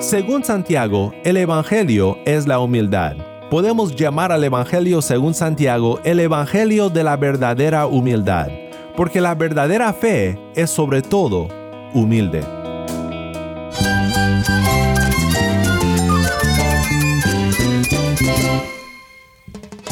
Según 0.00 0.42
Santiago, 0.44 1.12
el 1.24 1.36
Evangelio 1.36 2.16
es 2.24 2.46
la 2.46 2.58
humildad. 2.58 3.16
Podemos 3.50 3.94
llamar 3.94 4.32
al 4.32 4.42
Evangelio 4.42 5.02
según 5.02 5.34
Santiago 5.34 6.00
el 6.04 6.20
Evangelio 6.20 6.88
de 6.88 7.04
la 7.04 7.18
verdadera 7.18 7.86
humildad, 7.86 8.48
porque 8.96 9.20
la 9.20 9.34
verdadera 9.34 9.92
fe 9.92 10.38
es 10.54 10.70
sobre 10.70 11.02
todo 11.02 11.48
humilde. 11.92 12.42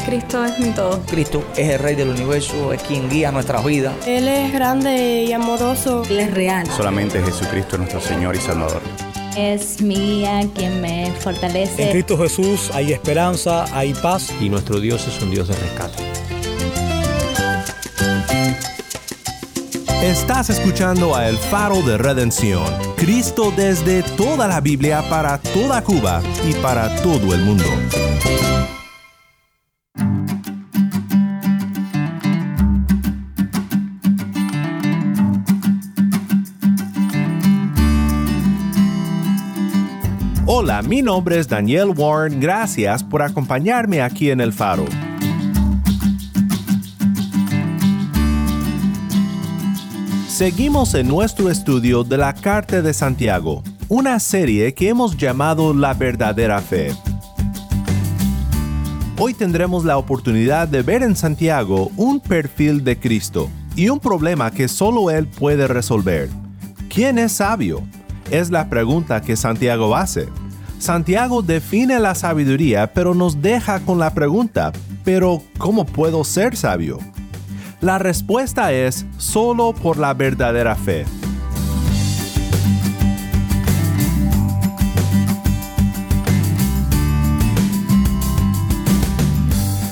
Cristo 0.07 0.43
es 0.43 0.59
mi 0.59 0.71
todo. 0.71 0.99
Cristo 1.05 1.43
es 1.55 1.69
el 1.69 1.79
Rey 1.79 1.93
del 1.93 2.09
universo, 2.09 2.73
es 2.73 2.81
quien 2.81 3.07
guía 3.09 3.31
nuestras 3.31 3.63
vidas. 3.63 3.93
Él 4.07 4.27
es 4.27 4.51
grande 4.51 5.25
y 5.25 5.33
amoroso. 5.33 6.01
Él 6.09 6.19
es 6.19 6.33
real. 6.33 6.65
Solamente 6.65 7.21
Jesucristo 7.21 7.75
es 7.75 7.79
nuestro 7.81 8.01
Señor 8.01 8.35
y 8.35 8.39
Salvador. 8.39 8.81
Es 9.39 9.81
mi 9.81 9.95
guía 9.95 10.41
quien 10.53 10.81
me 10.81 11.13
fortalece. 11.21 11.83
En 11.83 11.91
Cristo 11.91 12.17
Jesús 12.17 12.69
hay 12.73 12.91
esperanza, 12.91 13.65
hay 13.73 13.93
paz. 13.93 14.33
Y 14.41 14.49
nuestro 14.49 14.81
Dios 14.81 15.07
es 15.07 15.21
un 15.23 15.31
Dios 15.31 15.47
de 15.47 15.55
rescate. 15.55 16.03
Estás 20.03 20.49
escuchando 20.49 21.15
a 21.15 21.29
El 21.29 21.37
Faro 21.37 21.81
de 21.81 21.97
Redención, 21.97 22.65
Cristo 22.97 23.53
desde 23.55 24.03
toda 24.03 24.45
la 24.49 24.59
Biblia 24.59 25.03
para 25.09 25.37
toda 25.37 25.81
Cuba 25.85 26.21
y 26.45 26.53
para 26.55 26.93
todo 27.01 27.33
el 27.33 27.41
mundo. 27.41 28.08
Hola, 40.61 40.81
mi 40.81 41.01
nombre 41.01 41.39
es 41.39 41.47
Daniel 41.47 41.93
Warren, 41.95 42.41
gracias 42.41 43.01
por 43.01 43.21
acompañarme 43.21 44.01
aquí 44.01 44.29
en 44.29 44.41
El 44.41 44.51
Faro. 44.51 44.83
Seguimos 50.27 50.95
en 50.95 51.07
nuestro 51.07 51.49
estudio 51.49 52.03
de 52.03 52.17
la 52.17 52.33
Carta 52.33 52.81
de 52.81 52.93
Santiago, 52.93 53.63
una 53.87 54.19
serie 54.19 54.73
que 54.73 54.89
hemos 54.89 55.15
llamado 55.15 55.73
La 55.73 55.93
verdadera 55.93 56.59
fe. 56.59 56.91
Hoy 59.17 59.33
tendremos 59.33 59.85
la 59.85 59.97
oportunidad 59.97 60.67
de 60.67 60.81
ver 60.81 61.03
en 61.03 61.15
Santiago 61.15 61.89
un 61.95 62.19
perfil 62.19 62.83
de 62.83 62.99
Cristo 62.99 63.49
y 63.77 63.87
un 63.87 64.01
problema 64.01 64.51
que 64.51 64.67
solo 64.67 65.09
Él 65.09 65.25
puede 65.25 65.69
resolver. 65.69 66.29
¿Quién 66.89 67.17
es 67.17 67.31
sabio? 67.31 67.81
Es 68.29 68.51
la 68.51 68.69
pregunta 68.69 69.21
que 69.21 69.37
Santiago 69.37 69.95
hace. 69.95 70.27
Santiago 70.79 71.41
define 71.41 71.99
la 71.99 72.15
sabiduría, 72.15 72.93
pero 72.93 73.13
nos 73.13 73.41
deja 73.41 73.81
con 73.81 73.99
la 73.99 74.13
pregunta, 74.13 74.71
¿pero 75.03 75.43
cómo 75.57 75.85
puedo 75.85 76.23
ser 76.23 76.55
sabio? 76.55 76.99
La 77.81 77.99
respuesta 77.99 78.71
es 78.71 79.05
solo 79.17 79.73
por 79.73 79.97
la 79.97 80.13
verdadera 80.13 80.75
fe. 80.75 81.05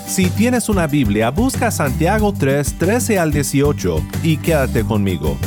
Si 0.08 0.30
tienes 0.32 0.68
una 0.68 0.88
Biblia, 0.88 1.30
busca 1.30 1.70
Santiago 1.70 2.34
3, 2.34 2.80
13 2.80 3.20
al 3.20 3.32
18 3.32 4.04
y 4.24 4.38
quédate 4.38 4.84
conmigo. 4.84 5.38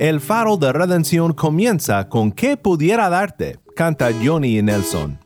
El 0.00 0.22
faro 0.22 0.56
de 0.56 0.72
redención 0.72 1.34
comienza 1.34 2.08
con 2.08 2.32
¿Qué 2.32 2.56
pudiera 2.56 3.10
darte? 3.10 3.58
canta 3.76 4.08
Johnny 4.24 4.62
Nelson. 4.62 5.18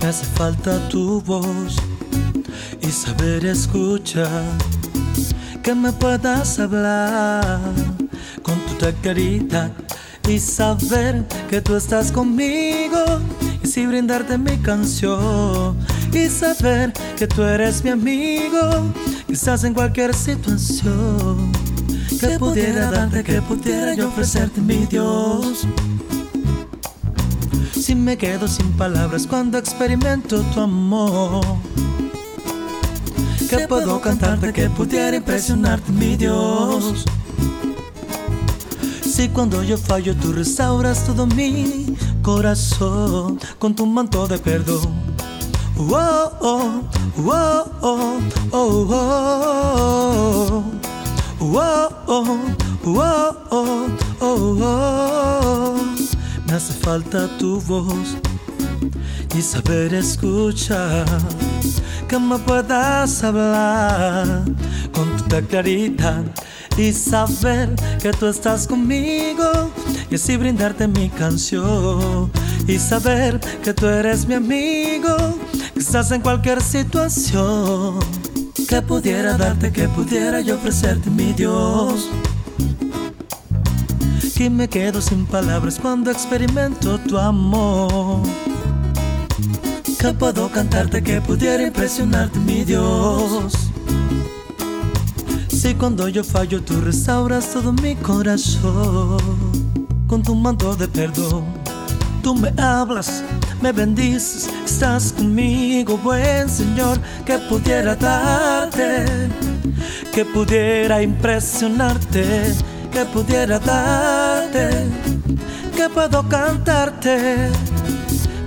Me 0.00 0.08
hace 0.08 0.24
falta 0.26 0.88
tu 0.88 1.20
voz 1.22 1.91
y 2.82 2.90
saber 2.90 3.46
escuchar, 3.46 4.42
que 5.62 5.74
me 5.74 5.92
puedas 5.92 6.58
hablar 6.58 7.60
con 8.42 8.58
tu 8.66 8.76
claridad 9.00 9.72
y 10.28 10.38
saber 10.38 11.24
que 11.48 11.60
tú 11.60 11.76
estás 11.76 12.10
conmigo 12.10 13.04
y 13.62 13.66
si 13.66 13.86
brindarte 13.86 14.38
mi 14.38 14.56
canción 14.58 15.76
y 16.12 16.28
saber 16.28 16.92
que 17.16 17.26
tú 17.26 17.42
eres 17.42 17.82
mi 17.84 17.90
amigo, 17.90 18.92
quizás 19.26 19.64
en 19.64 19.74
cualquier 19.74 20.14
situación 20.14 21.52
que 22.20 22.38
pudiera 22.38 22.90
darte, 22.90 23.24
que 23.24 23.40
pudiera 23.42 23.94
yo 23.94 24.08
ofrecerte 24.08 24.60
mi 24.60 24.86
Dios. 24.86 25.66
Si 27.72 27.94
me 27.94 28.16
quedo 28.16 28.46
sin 28.46 28.70
palabras 28.72 29.26
cuando 29.26 29.58
experimento 29.58 30.40
tu 30.54 30.60
amor 30.60 31.44
que 33.58 33.68
puedo 33.68 34.00
cantarte 34.00 34.52
que 34.52 34.70
pudiera 34.70 35.14
impresionarte, 35.16 35.92
mi 35.92 36.16
Dios. 36.16 37.04
Si 39.04 39.28
cuando 39.28 39.62
yo 39.62 39.76
fallo 39.76 40.16
tú 40.16 40.32
restauras 40.32 41.04
todo 41.04 41.26
mi 41.26 41.94
corazón 42.22 43.38
con 43.58 43.74
tu 43.74 43.84
manto 43.84 44.26
de 44.26 44.38
perdón. 44.38 45.02
Wow, 45.76 46.30
oh, 46.40 46.82
wow, 47.16 47.64
oh, 47.82 48.20
oh, 48.52 48.86
oh, 48.90 49.48
oh, 54.20 55.74
Me 56.46 56.52
hace 56.54 56.72
falta 56.72 57.28
tu 57.38 57.60
voz 57.60 58.16
y 59.36 59.42
saber 59.42 59.92
escuchar 59.94 61.06
que 62.12 62.18
me 62.18 62.38
puedas 62.40 63.24
hablar. 63.24 64.42
Con 64.92 65.16
tu 65.28 65.48
claridad 65.48 66.22
y 66.76 66.92
saber 66.92 67.74
que 68.02 68.12
tú 68.12 68.26
estás 68.26 68.66
conmigo. 68.66 69.70
Y 70.10 70.16
así 70.16 70.36
brindarte 70.36 70.86
mi 70.88 71.08
canción. 71.08 72.30
Y 72.68 72.78
saber 72.78 73.40
que 73.64 73.72
tú 73.72 73.86
eres 73.86 74.26
mi 74.26 74.34
amigo. 74.34 75.16
Que 75.72 75.80
estás 75.80 76.10
en 76.10 76.20
cualquier 76.20 76.60
situación. 76.60 77.98
Que 78.68 78.82
pudiera 78.82 79.38
darte 79.38 79.72
que 79.72 79.88
pudiera 79.88 80.42
yo 80.42 80.56
ofrecerte 80.56 81.08
mi 81.08 81.32
Dios. 81.32 82.10
Que 84.36 84.50
me 84.50 84.68
quedo 84.68 85.00
sin 85.00 85.24
palabras 85.24 85.78
cuando 85.80 86.10
experimento 86.10 86.98
tu 86.98 87.16
amor 87.16 88.20
que 90.02 90.12
puedo 90.14 90.50
cantarte 90.50 91.00
que 91.00 91.20
pudiera 91.20 91.62
impresionarte, 91.62 92.36
mi 92.40 92.64
Dios. 92.64 93.52
Si 95.48 95.74
cuando 95.74 96.08
yo 96.08 96.24
fallo 96.24 96.60
tú 96.60 96.80
restauras 96.80 97.52
todo 97.52 97.72
mi 97.72 97.94
corazón. 97.94 99.20
Con 100.08 100.24
tu 100.24 100.34
manto 100.34 100.74
de 100.74 100.88
perdón, 100.88 101.44
tú 102.20 102.34
me 102.34 102.52
hablas, 102.60 103.22
me 103.62 103.70
bendices, 103.70 104.50
estás 104.64 105.12
conmigo, 105.12 105.96
buen 105.98 106.48
Señor, 106.48 106.98
que 107.24 107.38
pudiera 107.38 107.94
darte, 107.94 109.06
que 110.12 110.24
pudiera 110.24 111.00
impresionarte, 111.00 112.52
que 112.92 113.04
pudiera 113.04 113.60
darte, 113.60 114.68
que 115.76 115.88
puedo 115.88 116.28
cantarte 116.28 117.52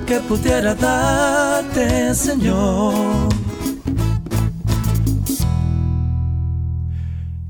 que 0.06 0.20
pudiera 0.20 0.76
darte, 0.76 2.14
Señor. 2.14 2.94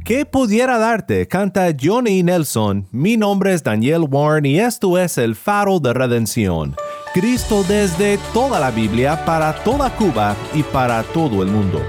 ¿Qué 0.04 0.26
pudiera 0.26 0.78
darte? 0.78 1.28
Canta 1.28 1.68
Johnny 1.80 2.22
Nelson. 2.22 2.88
Mi 2.92 3.18
nombre 3.18 3.54
es 3.54 3.64
Daniel 3.64 4.06
Warren 4.10 4.46
y 4.46 4.60
esto 4.60 4.98
es 5.00 5.18
el 5.18 5.36
faro 5.36 5.80
de 5.80 5.94
redención. 5.94 6.76
Cristo 7.14 7.66
desde 7.68 8.20
toda 8.34 8.60
la 8.60 8.72
Biblia, 8.72 9.26
para 9.26 9.56
toda 9.64 9.90
Cuba 9.96 10.36
y 10.54 10.64
para 10.64 11.02
todo 11.04 11.42
el 11.42 11.50
mundo. 11.50 11.82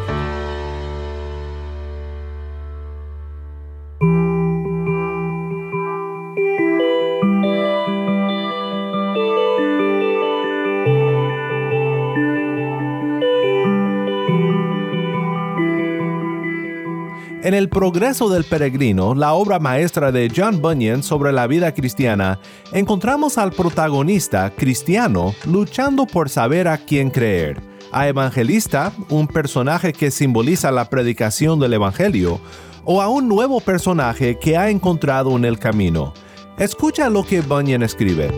En 17.46 17.54
El 17.54 17.68
progreso 17.68 18.28
del 18.28 18.42
peregrino, 18.42 19.14
la 19.14 19.34
obra 19.34 19.60
maestra 19.60 20.10
de 20.10 20.28
John 20.34 20.60
Bunyan 20.60 21.04
sobre 21.04 21.30
la 21.30 21.46
vida 21.46 21.72
cristiana, 21.72 22.40
encontramos 22.72 23.38
al 23.38 23.52
protagonista 23.52 24.50
cristiano 24.50 25.32
luchando 25.44 26.06
por 26.06 26.28
saber 26.28 26.66
a 26.66 26.76
quién 26.76 27.08
creer. 27.08 27.62
A 27.92 28.08
Evangelista, 28.08 28.92
un 29.10 29.28
personaje 29.28 29.92
que 29.92 30.10
simboliza 30.10 30.72
la 30.72 30.90
predicación 30.90 31.60
del 31.60 31.74
Evangelio, 31.74 32.40
o 32.84 33.00
a 33.00 33.06
un 33.06 33.28
nuevo 33.28 33.60
personaje 33.60 34.40
que 34.40 34.56
ha 34.56 34.68
encontrado 34.68 35.36
en 35.36 35.44
el 35.44 35.60
camino. 35.60 36.14
Escucha 36.58 37.08
lo 37.08 37.24
que 37.24 37.42
Bunyan 37.42 37.84
escribe. 37.84 38.28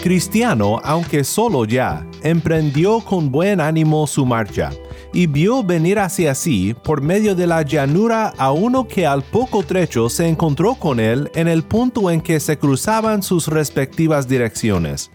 Cristiano, 0.00 0.80
aunque 0.84 1.24
solo 1.24 1.64
ya, 1.64 2.06
emprendió 2.22 3.00
con 3.00 3.30
buen 3.30 3.60
ánimo 3.60 4.06
su 4.06 4.24
marcha 4.26 4.70
y 5.12 5.26
vio 5.26 5.62
venir 5.62 5.98
hacia 5.98 6.34
sí 6.34 6.74
por 6.84 7.02
medio 7.02 7.34
de 7.34 7.46
la 7.46 7.62
llanura 7.62 8.32
a 8.38 8.52
uno 8.52 8.88
que 8.88 9.06
al 9.06 9.22
poco 9.22 9.62
trecho 9.62 10.08
se 10.08 10.28
encontró 10.28 10.74
con 10.74 11.00
él 11.00 11.30
en 11.34 11.48
el 11.48 11.62
punto 11.62 12.10
en 12.10 12.20
que 12.20 12.40
se 12.40 12.58
cruzaban 12.58 13.22
sus 13.22 13.48
respectivas 13.48 14.26
direcciones. 14.26 15.10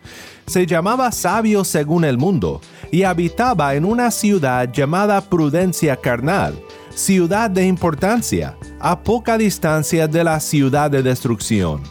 Se 0.45 0.65
llamaba 0.65 1.11
sabio 1.11 1.63
según 1.63 2.05
el 2.05 2.17
mundo 2.17 2.61
y 2.91 3.03
habitaba 3.03 3.75
en 3.75 3.83
una 3.83 4.11
ciudad 4.11 4.71
llamada 4.71 5.19
Prudencia 5.21 5.97
Carnal, 5.97 6.57
ciudad 6.89 7.49
de 7.49 7.65
importancia, 7.65 8.55
a 8.79 9.03
poca 9.03 9.37
distancia 9.37 10.07
de 10.07 10.23
la 10.23 10.39
ciudad 10.39 10.89
de 10.89 11.03
destrucción. 11.03 11.81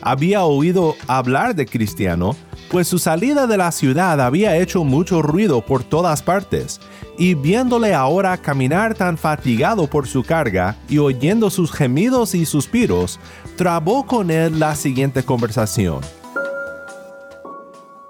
Había 0.00 0.44
oído 0.44 0.94
hablar 1.08 1.54
de 1.54 1.66
Cristiano, 1.66 2.36
pues 2.70 2.88
su 2.88 2.98
salida 2.98 3.46
de 3.46 3.56
la 3.56 3.72
ciudad 3.72 4.20
había 4.20 4.56
hecho 4.56 4.84
mucho 4.84 5.22
ruido 5.22 5.64
por 5.64 5.84
todas 5.84 6.22
partes, 6.22 6.80
y 7.18 7.34
viéndole 7.34 7.94
ahora 7.94 8.36
caminar 8.36 8.94
tan 8.94 9.16
fatigado 9.16 9.86
por 9.86 10.06
su 10.06 10.22
carga 10.22 10.76
y 10.88 10.98
oyendo 10.98 11.50
sus 11.50 11.72
gemidos 11.72 12.34
y 12.34 12.44
suspiros, 12.44 13.18
trabó 13.56 14.06
con 14.06 14.30
él 14.30 14.58
la 14.58 14.74
siguiente 14.74 15.22
conversación. 15.22 16.00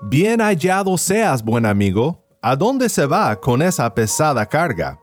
Bien 0.02 0.40
hallado 0.40 0.96
seas, 0.98 1.42
buen 1.42 1.66
amigo, 1.66 2.24
¿a 2.42 2.56
dónde 2.56 2.88
se 2.88 3.06
va 3.06 3.40
con 3.40 3.62
esa 3.62 3.92
pesada 3.94 4.46
carga? 4.46 5.00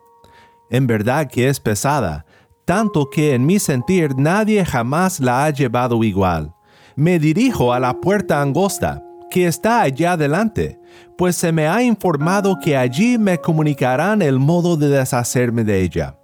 En 0.70 0.88
verdad 0.88 1.28
que 1.30 1.50
es 1.50 1.60
pesada, 1.60 2.26
tanto 2.66 3.10
que 3.10 3.34
en 3.34 3.46
mi 3.46 3.60
sentir 3.60 4.16
nadie 4.18 4.64
jamás 4.66 5.20
la 5.20 5.46
ha 5.46 5.50
llevado 5.50 6.04
igual. 6.04 6.54
Me 6.96 7.20
dirijo 7.20 7.74
a 7.74 7.80
la 7.80 8.00
puerta 8.00 8.42
angosta, 8.42 9.04
que 9.34 9.48
está 9.48 9.82
allá 9.82 10.12
adelante, 10.12 10.80
pues 11.18 11.36
se 11.36 11.52
me 11.52 11.68
ha 11.68 11.82
informado 11.82 12.60
que 12.64 12.78
allí 12.78 13.18
me 13.18 13.40
comunicarán 13.40 14.22
el 14.22 14.38
modo 14.38 14.78
de 14.78 14.90
deshacerme 14.90 15.64
de 15.64 15.82
ella. 15.82 16.20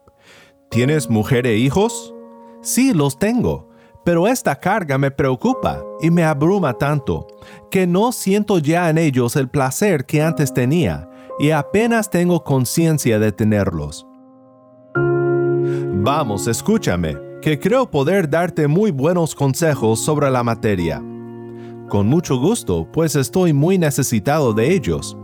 ¿Tienes 0.69 1.09
mujer 1.09 1.47
e 1.47 1.57
hijos? 1.57 2.13
Sí, 2.61 2.93
los 2.93 3.17
tengo, 3.17 3.67
pero 4.05 4.27
esta 4.27 4.55
carga 4.57 4.99
me 4.99 5.09
preocupa 5.09 5.81
y 6.01 6.11
me 6.11 6.23
abruma 6.23 6.75
tanto, 6.75 7.25
que 7.71 7.87
no 7.87 8.11
siento 8.11 8.59
ya 8.59 8.91
en 8.91 8.99
ellos 8.99 9.35
el 9.35 9.49
placer 9.49 10.05
que 10.05 10.21
antes 10.21 10.53
tenía, 10.53 11.09
y 11.39 11.49
apenas 11.49 12.11
tengo 12.11 12.43
conciencia 12.43 13.17
de 13.17 13.31
tenerlos. 13.31 14.05
Vamos, 14.93 16.45
escúchame, 16.45 17.17
que 17.41 17.57
creo 17.57 17.89
poder 17.89 18.29
darte 18.29 18.67
muy 18.67 18.91
buenos 18.91 19.33
consejos 19.33 19.99
sobre 19.99 20.29
la 20.29 20.43
materia. 20.43 21.01
Con 21.89 22.07
mucho 22.07 22.37
gusto, 22.37 22.87
pues 22.93 23.15
estoy 23.15 23.51
muy 23.51 23.79
necesitado 23.79 24.53
de 24.53 24.71
ellos. 24.75 25.17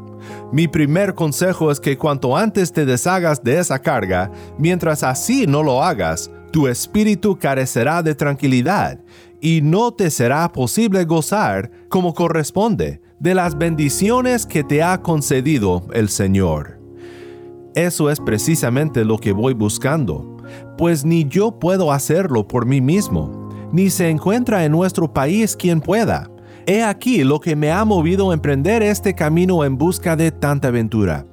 Mi 0.52 0.68
primer 0.68 1.14
consejo 1.14 1.70
es 1.70 1.80
que 1.80 1.96
cuanto 1.96 2.36
antes 2.36 2.72
te 2.72 2.88
deshagas 2.88 3.44
de 3.44 3.60
esa 3.60 3.78
carga, 3.78 4.32
mientras 4.58 5.04
así 5.04 5.46
no 5.46 5.62
lo 5.62 5.84
hagas, 5.84 6.32
tu 6.52 6.68
espíritu 6.68 7.38
carecerá 7.38 8.02
de 8.02 8.16
tranquilidad 8.16 9.00
y 9.40 9.62
no 9.62 9.94
te 9.94 10.10
será 10.10 10.52
posible 10.52 11.06
gozar 11.06 11.70
como 11.88 12.16
corresponde 12.16 13.00
de 13.20 13.36
las 13.36 13.56
bendiciones 13.56 14.48
que 14.48 14.64
te 14.64 14.82
ha 14.82 15.04
concedido 15.04 15.86
el 15.94 16.10
Señor. 16.10 16.80
Eso 17.76 18.10
es 18.10 18.20
precisamente 18.20 19.06
lo 19.06 19.20
que 19.20 19.34
voy 19.34 19.54
buscando, 19.54 20.38
pues 20.80 21.06
ni 21.06 21.26
yo 21.26 21.60
puedo 21.60 21.92
hacerlo 21.92 22.48
por 22.48 22.66
mí 22.66 22.82
mismo, 22.82 23.50
ni 23.72 23.92
se 23.92 24.10
encuentra 24.10 24.66
en 24.66 24.72
nuestro 24.72 25.14
país 25.14 25.56
quien 25.56 25.80
pueda 25.80 26.32
He 26.68 26.82
aquí 26.82 27.24
lo 27.24 27.40
que 27.40 27.56
me 27.56 27.72
ha 27.72 27.86
movido 27.86 28.32
a 28.32 28.34
emprender 28.34 28.82
este 28.82 29.14
camino 29.14 29.64
en 29.64 29.78
busca 29.78 30.16
de 30.16 30.32
tanta 30.32 30.70
aventura. 30.70 31.24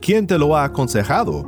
¿Quién 0.00 0.26
te 0.26 0.36
lo 0.36 0.56
ha 0.56 0.64
aconsejado? 0.64 1.44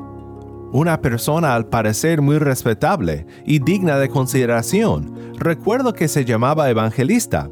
Una 0.72 1.02
persona 1.02 1.56
al 1.56 1.66
parecer 1.66 2.22
muy 2.22 2.38
respetable 2.38 3.26
y 3.44 3.58
digna 3.58 3.98
de 3.98 4.08
consideración. 4.08 5.12
Recuerdo 5.36 5.92
que 5.92 6.06
se 6.06 6.24
llamaba 6.24 6.70
evangelista. 6.70 7.50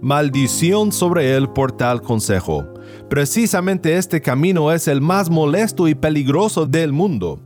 Maldición 0.00 0.90
sobre 0.90 1.36
él 1.36 1.50
por 1.50 1.70
tal 1.70 2.02
consejo. 2.02 2.64
Precisamente 3.08 3.96
este 3.96 4.20
camino 4.20 4.72
es 4.72 4.88
el 4.88 5.00
más 5.00 5.30
molesto 5.30 5.86
y 5.86 5.94
peligroso 5.94 6.66
del 6.66 6.92
mundo. 6.92 7.38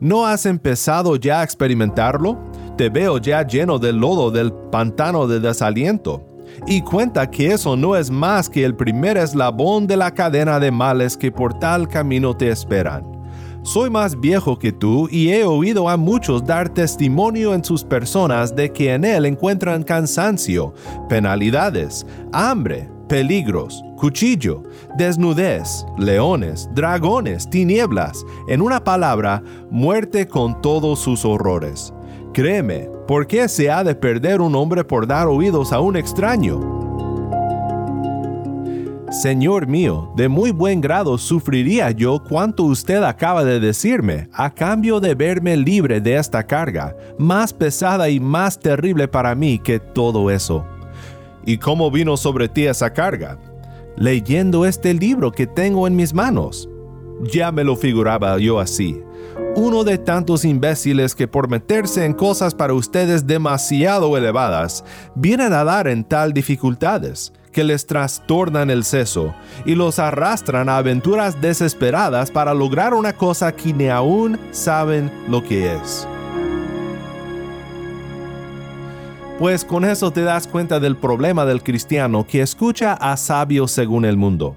¿No 0.00 0.26
has 0.26 0.46
empezado 0.46 1.16
ya 1.16 1.40
a 1.40 1.44
experimentarlo? 1.44 2.38
Te 2.78 2.88
veo 2.88 3.18
ya 3.18 3.46
lleno 3.46 3.78
del 3.78 3.96
lodo 3.96 4.30
del 4.30 4.50
pantano 4.70 5.26
de 5.26 5.40
desaliento 5.40 6.31
y 6.66 6.82
cuenta 6.82 7.30
que 7.30 7.52
eso 7.52 7.76
no 7.76 7.96
es 7.96 8.10
más 8.10 8.48
que 8.48 8.64
el 8.64 8.74
primer 8.74 9.16
eslabón 9.16 9.86
de 9.86 9.96
la 9.96 10.12
cadena 10.12 10.60
de 10.60 10.70
males 10.70 11.16
que 11.16 11.32
por 11.32 11.58
tal 11.58 11.88
camino 11.88 12.36
te 12.36 12.50
esperan. 12.50 13.12
Soy 13.62 13.90
más 13.90 14.18
viejo 14.18 14.58
que 14.58 14.72
tú 14.72 15.08
y 15.08 15.30
he 15.30 15.44
oído 15.44 15.88
a 15.88 15.96
muchos 15.96 16.44
dar 16.44 16.68
testimonio 16.68 17.54
en 17.54 17.62
sus 17.62 17.84
personas 17.84 18.56
de 18.56 18.72
que 18.72 18.92
en 18.92 19.04
él 19.04 19.24
encuentran 19.24 19.84
cansancio, 19.84 20.74
penalidades, 21.08 22.04
hambre, 22.32 22.90
peligros, 23.08 23.84
cuchillo, 23.96 24.64
desnudez, 24.98 25.86
leones, 25.96 26.68
dragones, 26.74 27.48
tinieblas, 27.48 28.24
en 28.48 28.62
una 28.62 28.82
palabra, 28.82 29.44
muerte 29.70 30.26
con 30.26 30.60
todos 30.60 30.98
sus 30.98 31.24
horrores. 31.24 31.94
Créeme, 32.32 32.88
¿por 33.12 33.26
qué 33.26 33.46
se 33.46 33.70
ha 33.70 33.84
de 33.84 33.94
perder 33.94 34.40
un 34.40 34.54
hombre 34.54 34.84
por 34.84 35.06
dar 35.06 35.28
oídos 35.28 35.70
a 35.74 35.80
un 35.80 35.98
extraño? 35.98 36.58
Señor 39.10 39.66
mío, 39.66 40.10
de 40.16 40.30
muy 40.30 40.50
buen 40.50 40.80
grado 40.80 41.18
sufriría 41.18 41.90
yo 41.90 42.24
cuanto 42.26 42.62
usted 42.62 43.02
acaba 43.02 43.44
de 43.44 43.60
decirme, 43.60 44.30
a 44.32 44.48
cambio 44.48 44.98
de 44.98 45.14
verme 45.14 45.58
libre 45.58 46.00
de 46.00 46.16
esta 46.16 46.42
carga, 46.42 46.96
más 47.18 47.52
pesada 47.52 48.08
y 48.08 48.18
más 48.18 48.58
terrible 48.58 49.06
para 49.06 49.34
mí 49.34 49.58
que 49.58 49.78
todo 49.78 50.30
eso. 50.30 50.64
¿Y 51.44 51.58
cómo 51.58 51.90
vino 51.90 52.16
sobre 52.16 52.48
ti 52.48 52.64
esa 52.64 52.94
carga? 52.94 53.38
Leyendo 53.94 54.64
este 54.64 54.94
libro 54.94 55.32
que 55.32 55.46
tengo 55.46 55.86
en 55.86 55.96
mis 55.96 56.14
manos. 56.14 56.66
Ya 57.30 57.52
me 57.52 57.62
lo 57.62 57.76
figuraba 57.76 58.38
yo 58.38 58.58
así 58.58 59.02
uno 59.54 59.84
de 59.84 59.98
tantos 59.98 60.44
imbéciles 60.44 61.14
que 61.14 61.28
por 61.28 61.48
meterse 61.48 62.04
en 62.04 62.14
cosas 62.14 62.54
para 62.54 62.74
ustedes 62.74 63.26
demasiado 63.26 64.16
elevadas, 64.16 64.84
vienen 65.14 65.52
a 65.52 65.64
dar 65.64 65.88
en 65.88 66.04
tal 66.04 66.32
dificultades 66.32 67.32
que 67.52 67.64
les 67.64 67.86
trastornan 67.86 68.70
el 68.70 68.82
seso 68.82 69.34
y 69.66 69.74
los 69.74 69.98
arrastran 69.98 70.68
a 70.68 70.78
aventuras 70.78 71.40
desesperadas 71.40 72.30
para 72.30 72.54
lograr 72.54 72.94
una 72.94 73.12
cosa 73.12 73.52
que 73.52 73.72
ni 73.72 73.88
aún 73.88 74.38
saben 74.50 75.10
lo 75.28 75.44
que 75.44 75.74
es. 75.74 76.08
Pues 79.38 79.64
con 79.64 79.84
eso 79.84 80.10
te 80.12 80.22
das 80.22 80.46
cuenta 80.46 80.80
del 80.80 80.96
problema 80.96 81.44
del 81.44 81.62
cristiano 81.62 82.26
que 82.26 82.42
escucha 82.42 82.94
a 82.94 83.16
sabios 83.16 83.72
según 83.72 84.04
el 84.04 84.16
mundo. 84.16 84.56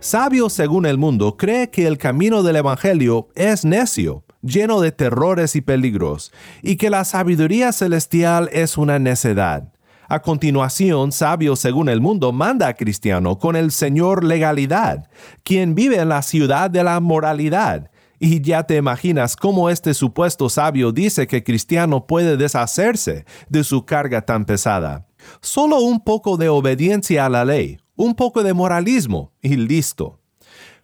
Sabio 0.00 0.48
según 0.48 0.86
el 0.86 0.96
mundo 0.96 1.36
cree 1.36 1.70
que 1.70 1.86
el 1.86 1.98
camino 1.98 2.42
del 2.42 2.56
Evangelio 2.56 3.28
es 3.34 3.66
necio 3.66 4.24
lleno 4.42 4.80
de 4.80 4.92
terrores 4.92 5.56
y 5.56 5.60
peligros, 5.60 6.32
y 6.62 6.76
que 6.76 6.88
la 6.88 7.04
sabiduría 7.04 7.72
celestial 7.72 8.48
es 8.52 8.78
una 8.78 8.98
necedad. 8.98 9.72
A 10.08 10.22
continuación, 10.22 11.12
sabio 11.12 11.54
según 11.54 11.88
el 11.88 12.00
mundo 12.00 12.32
manda 12.32 12.66
a 12.66 12.74
Cristiano 12.74 13.38
con 13.38 13.54
el 13.54 13.70
Señor 13.70 14.24
legalidad, 14.24 15.08
quien 15.44 15.74
vive 15.74 15.98
en 15.98 16.08
la 16.08 16.22
ciudad 16.22 16.70
de 16.70 16.82
la 16.82 16.98
moralidad. 17.00 17.90
Y 18.18 18.40
ya 18.42 18.64
te 18.64 18.76
imaginas 18.76 19.36
cómo 19.36 19.70
este 19.70 19.94
supuesto 19.94 20.48
sabio 20.48 20.92
dice 20.92 21.26
que 21.26 21.44
Cristiano 21.44 22.06
puede 22.06 22.36
deshacerse 22.36 23.24
de 23.48 23.64
su 23.64 23.84
carga 23.84 24.22
tan 24.22 24.44
pesada. 24.44 25.06
Solo 25.40 25.80
un 25.80 26.02
poco 26.02 26.36
de 26.36 26.48
obediencia 26.48 27.26
a 27.26 27.28
la 27.28 27.44
ley, 27.44 27.78
un 28.00 28.14
poco 28.14 28.42
de 28.42 28.54
moralismo 28.54 29.30
y 29.42 29.56
listo. 29.56 30.18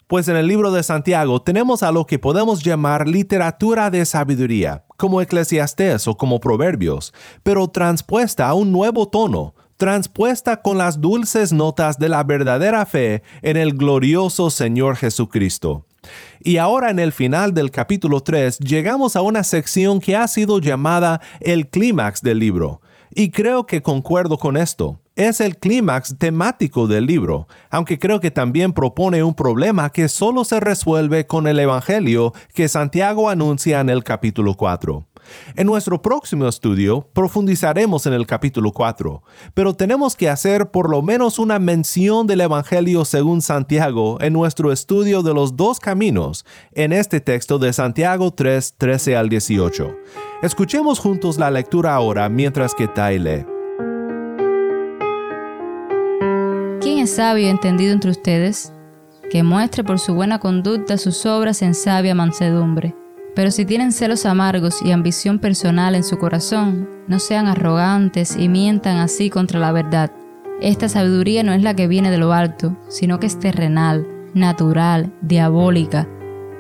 Pues 0.07 0.29
en 0.29 0.37
el 0.37 0.47
libro 0.47 0.71
de 0.71 0.83
Santiago 0.83 1.41
tenemos 1.41 1.83
a 1.83 1.91
lo 1.91 2.05
que 2.05 2.19
podemos 2.19 2.63
llamar 2.63 3.09
literatura 3.09 3.91
de 3.91 4.05
sabiduría, 4.05 4.85
como 4.99 5.23
Eclesiastés 5.23 6.07
o 6.09 6.19
como 6.19 6.41
Proverbios, 6.41 7.15
pero 7.43 7.69
transpuesta 7.69 8.47
a 8.47 8.53
un 8.53 8.71
nuevo 8.71 9.09
tono, 9.09 9.55
transpuesta 9.79 10.61
con 10.61 10.77
las 10.77 11.01
dulces 11.01 11.55
notas 11.55 11.99
de 11.99 12.11
la 12.11 12.23
verdadera 12.23 12.85
fe 12.85 13.23
en 13.41 13.57
el 13.57 13.73
glorioso 13.73 14.51
Señor 14.51 14.97
Jesucristo. 14.97 15.87
Y 16.41 16.59
ahora 16.59 16.91
en 16.91 16.99
el 16.99 17.13
final 17.13 17.55
del 17.55 17.71
capítulo 17.71 18.21
3 18.21 18.59
llegamos 18.59 19.17
a 19.17 19.23
una 19.23 19.43
sección 19.43 20.01
que 20.01 20.17
ha 20.17 20.29
sido 20.29 20.59
llamada 20.59 21.23
el 21.41 21.71
clímax 21.71 22.21
del 22.21 22.41
libro. 22.41 22.83
Y 23.11 23.31
creo 23.31 23.65
que 23.65 23.81
concuerdo 23.81 24.37
con 24.37 24.59
esto. 24.59 25.01
Es 25.17 25.41
el 25.41 25.57
clímax 25.57 26.19
temático 26.19 26.87
del 26.87 27.07
libro, 27.07 27.49
aunque 27.71 27.99
creo 27.99 28.21
que 28.21 28.31
también 28.31 28.75
propone 28.75 29.23
un 29.23 29.33
problema 29.33 29.89
que 29.89 30.11
solo 30.11 30.45
se 30.45 30.61
resuelve 30.61 31.27
con 31.27 31.47
el 31.47 31.59
Evangelio 31.59 32.35
que 32.53 32.69
Santiago 32.69 33.31
anuncia 33.31 33.81
en 33.81 33.89
el 33.89 34.05
capítulo 34.05 34.53
4. 34.53 35.07
En 35.57 35.67
nuestro 35.67 36.03
próximo 36.03 36.47
estudio 36.47 37.09
profundizaremos 37.15 38.05
en 38.05 38.13
el 38.13 38.27
capítulo 38.27 38.73
4, 38.73 39.23
pero 39.55 39.73
tenemos 39.73 40.17
que 40.17 40.29
hacer 40.29 40.71
por 40.71 40.91
lo 40.91 41.01
menos 41.01 41.39
una 41.39 41.59
mención 41.59 42.27
del 42.27 42.43
Evangelio 42.43 43.07
según 43.07 43.41
Santiago 43.41 44.19
en 44.21 44.35
nuestro 44.35 44.71
estudio 44.71 45.23
de 45.23 45.33
los 45.33 45.57
dos 45.57 45.81
caminos 45.81 46.45
en 46.73 46.93
este 46.93 47.23
texto 47.23 47.59
de 47.59 47.73
Santiago 47.73 48.35
3, 48.35 48.75
13 48.77 49.17
al 49.17 49.31
18. 49.31 49.97
Escuchemos 50.43 50.99
juntos 50.99 51.39
la 51.39 51.51
lectura 51.51 51.95
ahora 51.95 52.29
mientras 52.29 52.75
que 52.75 52.87
Tai 52.87 53.19
lee. 53.19 53.56
¿Quién 56.87 56.99
es 56.99 57.17
sabio 57.17 57.47
y 57.47 57.49
entendido 57.49 57.93
entre 57.93 58.13
ustedes? 58.13 58.73
Que 59.29 59.43
muestre 59.43 59.83
por 59.83 59.99
su 59.99 60.15
buena 60.15 60.39
conducta 60.39 60.99
sus 60.99 61.27
obras 61.27 61.61
en 61.63 61.75
sabia 61.75 62.15
mansedumbre 62.15 62.95
pero 63.37 63.51
si 63.51 63.67
tienen 63.67 63.93
celos 63.93 64.25
amargos 64.25 64.81
y 64.83 64.93
ambición 64.93 65.39
personal 65.39 65.95
en 65.95 66.05
su 66.05 66.17
corazón, 66.17 66.89
no 67.07 67.19
sean 67.19 67.47
arrogantes 67.47 68.35
y 68.35 68.49
mientan 68.49 68.97
así 68.97 69.29
contra 69.29 69.61
la 69.61 69.73
verdad. 69.73 70.11
Esta 70.63 70.89
sabiduría 70.89 71.43
no 71.43 71.53
es 71.53 71.63
la 71.63 71.77
que 71.77 71.87
viene 71.87 72.11
de 72.11 72.17
lo 72.17 72.33
alto, 72.33 72.79
sino 72.89 73.21
que 73.21 73.27
es 73.27 73.39
terrenal, 73.39 74.07
natural, 74.33 75.13
diabólica, 75.21 76.09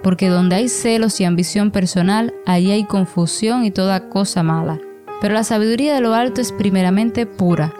porque 0.02 0.28
donde 0.28 0.56
hay 0.56 0.68
celos 0.68 1.18
y 1.18 1.25
ambición 1.25 1.71
personal, 1.71 2.35
allí 2.45 2.71
hay 2.73 2.85
confusión 2.85 3.64
y 3.64 3.71
toda 3.71 4.11
cosa 4.11 4.42
mala. 4.42 4.78
Pero 5.23 5.33
la 5.33 5.45
sabiduría 5.45 5.95
de 5.95 6.02
lo 6.02 6.12
alto 6.12 6.42
es 6.42 6.52
primeramente 6.52 7.25
pura, 7.25 7.73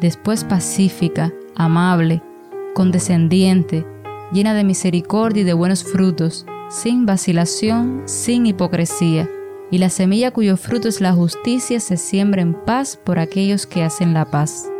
después 0.00 0.44
pacífica, 0.44 1.32
amable, 1.56 2.22
condescendiente, 2.74 3.86
llena 4.32 4.54
de 4.54 4.64
misericordia 4.64 5.42
y 5.42 5.44
de 5.44 5.54
buenos 5.54 5.82
frutos, 5.84 6.46
sin 6.68 7.06
vacilación, 7.06 8.02
sin 8.06 8.46
hipocresía, 8.46 9.28
y 9.70 9.78
la 9.78 9.90
semilla 9.90 10.30
cuyo 10.30 10.56
fruto 10.56 10.88
es 10.88 11.00
la 11.00 11.12
justicia 11.12 11.80
se 11.80 11.96
siembra 11.96 12.42
en 12.42 12.54
paz 12.54 12.96
por 12.96 13.18
aquellos 13.18 13.66
que 13.66 13.82
hacen 13.82 14.14
la 14.14 14.30
paz. 14.30 14.70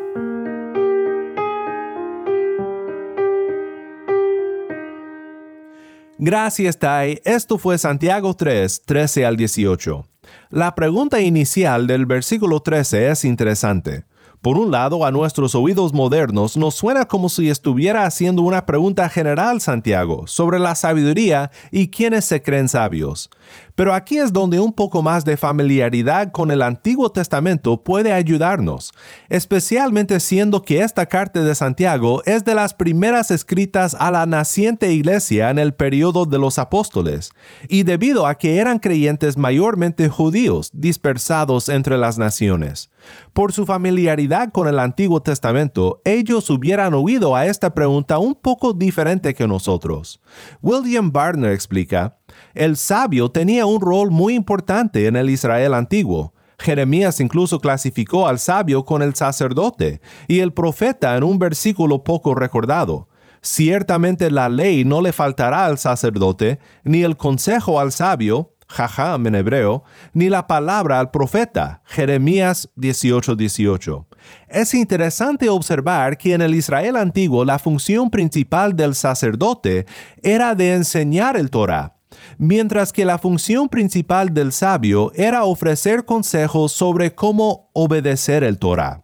Gracias, 6.18 6.78
Tai. 6.78 7.20
Esto 7.24 7.58
fue 7.58 7.76
Santiago 7.76 8.34
3, 8.34 8.82
13 8.86 9.26
al 9.26 9.36
18. 9.36 10.06
La 10.50 10.74
pregunta 10.74 11.20
inicial 11.20 11.86
del 11.86 12.06
versículo 12.06 12.60
13 12.60 13.10
es 13.10 13.24
interesante. 13.24 14.04
Por 14.42 14.58
un 14.58 14.70
lado, 14.70 15.04
a 15.04 15.10
nuestros 15.10 15.54
oídos 15.54 15.92
modernos 15.92 16.56
nos 16.56 16.74
suena 16.74 17.06
como 17.06 17.28
si 17.28 17.50
estuviera 17.50 18.04
haciendo 18.04 18.42
una 18.42 18.64
pregunta 18.66 19.08
general 19.08 19.60
Santiago 19.60 20.26
sobre 20.26 20.58
la 20.58 20.74
sabiduría 20.74 21.50
y 21.70 21.88
quiénes 21.88 22.24
se 22.24 22.42
creen 22.42 22.68
sabios. 22.68 23.30
Pero 23.74 23.92
aquí 23.92 24.18
es 24.18 24.32
donde 24.32 24.58
un 24.58 24.72
poco 24.72 25.02
más 25.02 25.24
de 25.24 25.36
familiaridad 25.36 26.32
con 26.32 26.50
el 26.50 26.62
Antiguo 26.62 27.10
Testamento 27.10 27.82
puede 27.82 28.12
ayudarnos, 28.12 28.92
especialmente 29.28 30.18
siendo 30.20 30.62
que 30.62 30.80
esta 30.80 31.06
carta 31.06 31.42
de 31.42 31.54
Santiago 31.54 32.22
es 32.24 32.44
de 32.44 32.54
las 32.54 32.72
primeras 32.72 33.30
escritas 33.30 33.94
a 33.98 34.10
la 34.10 34.26
naciente 34.26 34.92
iglesia 34.92 35.50
en 35.50 35.58
el 35.58 35.74
periodo 35.74 36.24
de 36.24 36.38
los 36.38 36.58
apóstoles, 36.58 37.32
y 37.68 37.82
debido 37.82 38.26
a 38.26 38.36
que 38.36 38.58
eran 38.58 38.78
creyentes 38.78 39.36
mayormente 39.36 40.08
judíos 40.08 40.70
dispersados 40.72 41.68
entre 41.68 41.98
las 41.98 42.16
naciones. 42.16 42.90
Por 43.32 43.52
su 43.52 43.66
familiaridad 43.66 44.50
con 44.52 44.68
el 44.68 44.78
Antiguo 44.78 45.20
Testamento, 45.20 46.00
ellos 46.04 46.48
hubieran 46.50 46.94
oído 46.94 47.36
a 47.36 47.46
esta 47.46 47.74
pregunta 47.74 48.18
un 48.18 48.34
poco 48.34 48.72
diferente 48.72 49.34
que 49.34 49.46
nosotros. 49.46 50.20
William 50.62 51.12
Barner 51.12 51.52
explica, 51.52 52.18
el 52.54 52.76
sabio 52.76 53.30
tenía 53.30 53.66
un 53.66 53.80
rol 53.80 54.10
muy 54.10 54.34
importante 54.34 55.06
en 55.06 55.16
el 55.16 55.30
Israel 55.30 55.74
antiguo. 55.74 56.32
Jeremías 56.58 57.20
incluso 57.20 57.60
clasificó 57.60 58.26
al 58.26 58.38
sabio 58.38 58.84
con 58.84 59.02
el 59.02 59.14
sacerdote 59.14 60.00
y 60.26 60.40
el 60.40 60.52
profeta 60.52 61.16
en 61.16 61.24
un 61.24 61.38
versículo 61.38 62.02
poco 62.02 62.34
recordado. 62.34 63.08
Ciertamente 63.42 64.30
la 64.30 64.48
ley 64.48 64.84
no 64.84 65.00
le 65.00 65.12
faltará 65.12 65.66
al 65.66 65.78
sacerdote, 65.78 66.58
ni 66.82 67.02
el 67.02 67.16
consejo 67.16 67.78
al 67.78 67.92
sabio, 67.92 68.55
jajam 68.68 69.26
en 69.26 69.34
hebreo, 69.34 69.84
ni 70.12 70.28
la 70.28 70.46
palabra 70.46 71.00
al 71.00 71.10
profeta, 71.10 71.82
Jeremías 71.84 72.68
18:18. 72.76 74.06
Es 74.48 74.74
interesante 74.74 75.48
observar 75.48 76.18
que 76.18 76.34
en 76.34 76.42
el 76.42 76.54
Israel 76.54 76.96
antiguo 76.96 77.44
la 77.44 77.58
función 77.58 78.10
principal 78.10 78.74
del 78.74 78.94
sacerdote 78.94 79.86
era 80.22 80.54
de 80.54 80.74
enseñar 80.74 81.36
el 81.36 81.50
Torah 81.50 81.96
mientras 82.38 82.92
que 82.92 83.04
la 83.04 83.18
función 83.18 83.68
principal 83.68 84.32
del 84.32 84.52
sabio 84.52 85.12
era 85.14 85.44
ofrecer 85.44 86.04
consejos 86.04 86.72
sobre 86.72 87.14
cómo 87.14 87.70
obedecer 87.72 88.44
el 88.44 88.58
Torah. 88.58 89.02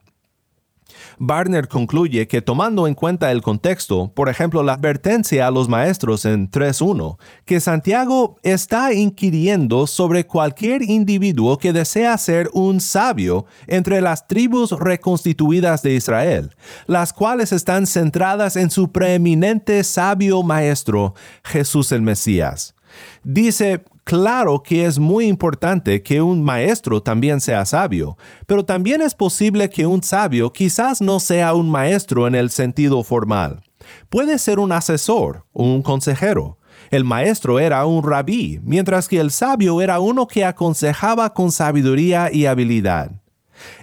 Barner 1.25 1.69
concluye 1.69 2.27
que 2.27 2.43
tomando 2.43 2.89
en 2.89 2.95
cuenta 2.95 3.31
el 3.31 3.43
contexto, 3.43 4.11
por 4.13 4.29
ejemplo 4.29 4.65
la 4.65 4.73
advertencia 4.73 5.47
a 5.47 5.53
los 5.53 5.69
maestros 5.69 6.25
en 6.25 6.51
3.1, 6.51 7.17
que 7.45 7.61
Santiago 7.61 8.39
está 8.43 8.93
inquiriendo 8.93 9.87
sobre 9.87 10.27
cualquier 10.27 10.83
individuo 10.83 11.59
que 11.59 11.73
desea 11.73 12.19
ser 12.19 12.51
un 12.55 12.81
sabio 12.81 13.47
entre 13.69 14.01
las 14.01 14.27
tribus 14.27 14.73
reconstituidas 14.73 15.83
de 15.83 15.95
Israel, 15.95 16.57
las 16.89 17.13
cuales 17.13 17.53
están 17.53 17.87
centradas 17.87 18.57
en 18.57 18.71
su 18.71 18.91
preeminente 18.91 19.85
sabio 19.85 20.43
maestro, 20.43 21.15
Jesús 21.45 21.93
el 21.93 22.03
Mesías. 22.03 22.75
Dice, 23.23 23.85
claro 24.05 24.63
que 24.63 24.87
es 24.87 24.99
muy 24.99 25.27
importante 25.27 26.03
que 26.03 26.21
un 26.23 26.43
maestro 26.43 27.03
también 27.03 27.41
sea 27.41 27.65
sabio, 27.65 28.17
pero 28.47 28.65
también 28.65 29.03
es 29.03 29.15
posible 29.15 29.71
que 29.71 29.87
un 29.87 30.03
sabio 30.03 30.53
quizás 30.53 31.01
no 31.01 31.21
sea 31.21 31.55
un 31.55 31.71
maestro 31.71 32.27
en 32.27 32.35
el 32.35 32.51
sentido 32.51 33.03
formal. 33.03 33.63
Puede 34.09 34.39
ser 34.39 34.59
un 34.59 34.73
asesor 34.73 35.45
o 35.53 35.65
un 35.65 35.83
consejero. 35.83 36.59
El 36.91 37.05
maestro 37.05 37.59
era 37.59 37.87
un 37.87 38.03
rabí, 38.03 38.61
mientras 38.63 39.09
que 39.09 39.19
el 39.19 39.31
sabio 39.31 39.81
era 39.81 39.99
uno 40.01 40.27
que 40.27 40.45
aconsejaba 40.45 41.33
con 41.33 41.51
sabiduría 41.51 42.31
y 42.33 42.47
habilidad. 42.47 43.13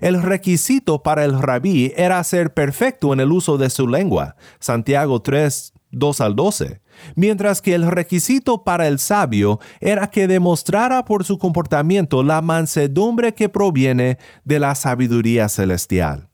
El 0.01 0.21
requisito 0.21 1.03
para 1.03 1.25
el 1.25 1.39
rabí 1.39 1.93
era 1.95 2.23
ser 2.23 2.53
perfecto 2.53 3.13
en 3.13 3.19
el 3.19 3.31
uso 3.31 3.57
de 3.57 3.69
su 3.69 3.87
lengua. 3.87 4.35
Santiago 4.59 5.21
3, 5.21 5.73
2 5.91 6.21
al 6.21 6.35
12 6.35 6.81
mientras 7.15 7.61
que 7.61 7.75
el 7.75 7.89
requisito 7.89 8.63
para 8.63 8.87
el 8.87 8.99
sabio 8.99 9.59
era 9.79 10.09
que 10.09 10.27
demostrara 10.27 11.05
por 11.05 11.23
su 11.23 11.37
comportamiento 11.37 12.23
la 12.23 12.41
mansedumbre 12.41 13.33
que 13.33 13.49
proviene 13.49 14.17
de 14.43 14.59
la 14.59 14.75
sabiduría 14.75 15.49
celestial. 15.49 16.29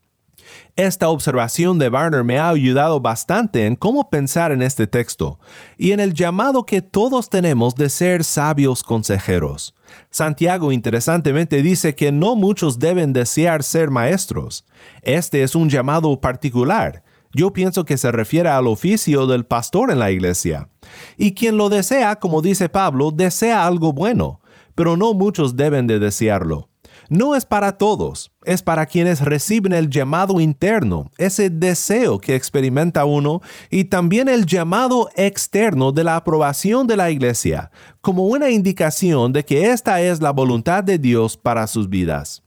Esta 0.76 1.08
observación 1.08 1.78
de 1.78 1.88
Barner 1.88 2.22
me 2.22 2.38
ha 2.38 2.50
ayudado 2.50 3.00
bastante 3.00 3.66
en 3.66 3.76
cómo 3.76 4.10
pensar 4.10 4.52
en 4.52 4.60
este 4.60 4.86
texto 4.86 5.38
y 5.78 5.92
en 5.92 6.00
el 6.00 6.12
llamado 6.12 6.64
que 6.66 6.82
todos 6.82 7.30
tenemos 7.30 7.74
de 7.74 7.88
ser 7.88 8.24
sabios 8.24 8.82
consejeros. 8.82 9.74
Santiago 10.10 10.72
interesantemente 10.72 11.62
dice 11.62 11.94
que 11.94 12.12
no 12.12 12.36
muchos 12.36 12.78
deben 12.78 13.12
desear 13.12 13.62
ser 13.62 13.90
maestros. 13.90 14.66
Este 15.02 15.42
es 15.42 15.54
un 15.54 15.70
llamado 15.70 16.20
particular 16.20 17.02
yo 17.36 17.52
pienso 17.52 17.84
que 17.84 17.98
se 17.98 18.10
refiere 18.10 18.48
al 18.48 18.66
oficio 18.66 19.26
del 19.26 19.44
pastor 19.44 19.90
en 19.90 19.98
la 19.98 20.10
iglesia. 20.10 20.70
Y 21.18 21.34
quien 21.34 21.58
lo 21.58 21.68
desea, 21.68 22.16
como 22.16 22.40
dice 22.40 22.70
Pablo, 22.70 23.10
desea 23.10 23.66
algo 23.66 23.92
bueno, 23.92 24.40
pero 24.74 24.96
no 24.96 25.12
muchos 25.12 25.54
deben 25.54 25.86
de 25.86 25.98
desearlo. 25.98 26.70
No 27.10 27.36
es 27.36 27.44
para 27.44 27.76
todos, 27.76 28.32
es 28.44 28.62
para 28.62 28.86
quienes 28.86 29.20
reciben 29.20 29.74
el 29.74 29.90
llamado 29.90 30.40
interno, 30.40 31.10
ese 31.18 31.50
deseo 31.50 32.18
que 32.18 32.34
experimenta 32.34 33.04
uno, 33.04 33.42
y 33.70 33.84
también 33.84 34.28
el 34.28 34.46
llamado 34.46 35.10
externo 35.14 35.92
de 35.92 36.04
la 36.04 36.16
aprobación 36.16 36.86
de 36.86 36.96
la 36.96 37.10
iglesia, 37.10 37.70
como 38.00 38.26
una 38.26 38.48
indicación 38.50 39.32
de 39.32 39.44
que 39.44 39.70
esta 39.70 40.00
es 40.00 40.22
la 40.22 40.32
voluntad 40.32 40.82
de 40.82 40.98
Dios 40.98 41.36
para 41.36 41.66
sus 41.66 41.88
vidas. 41.88 42.42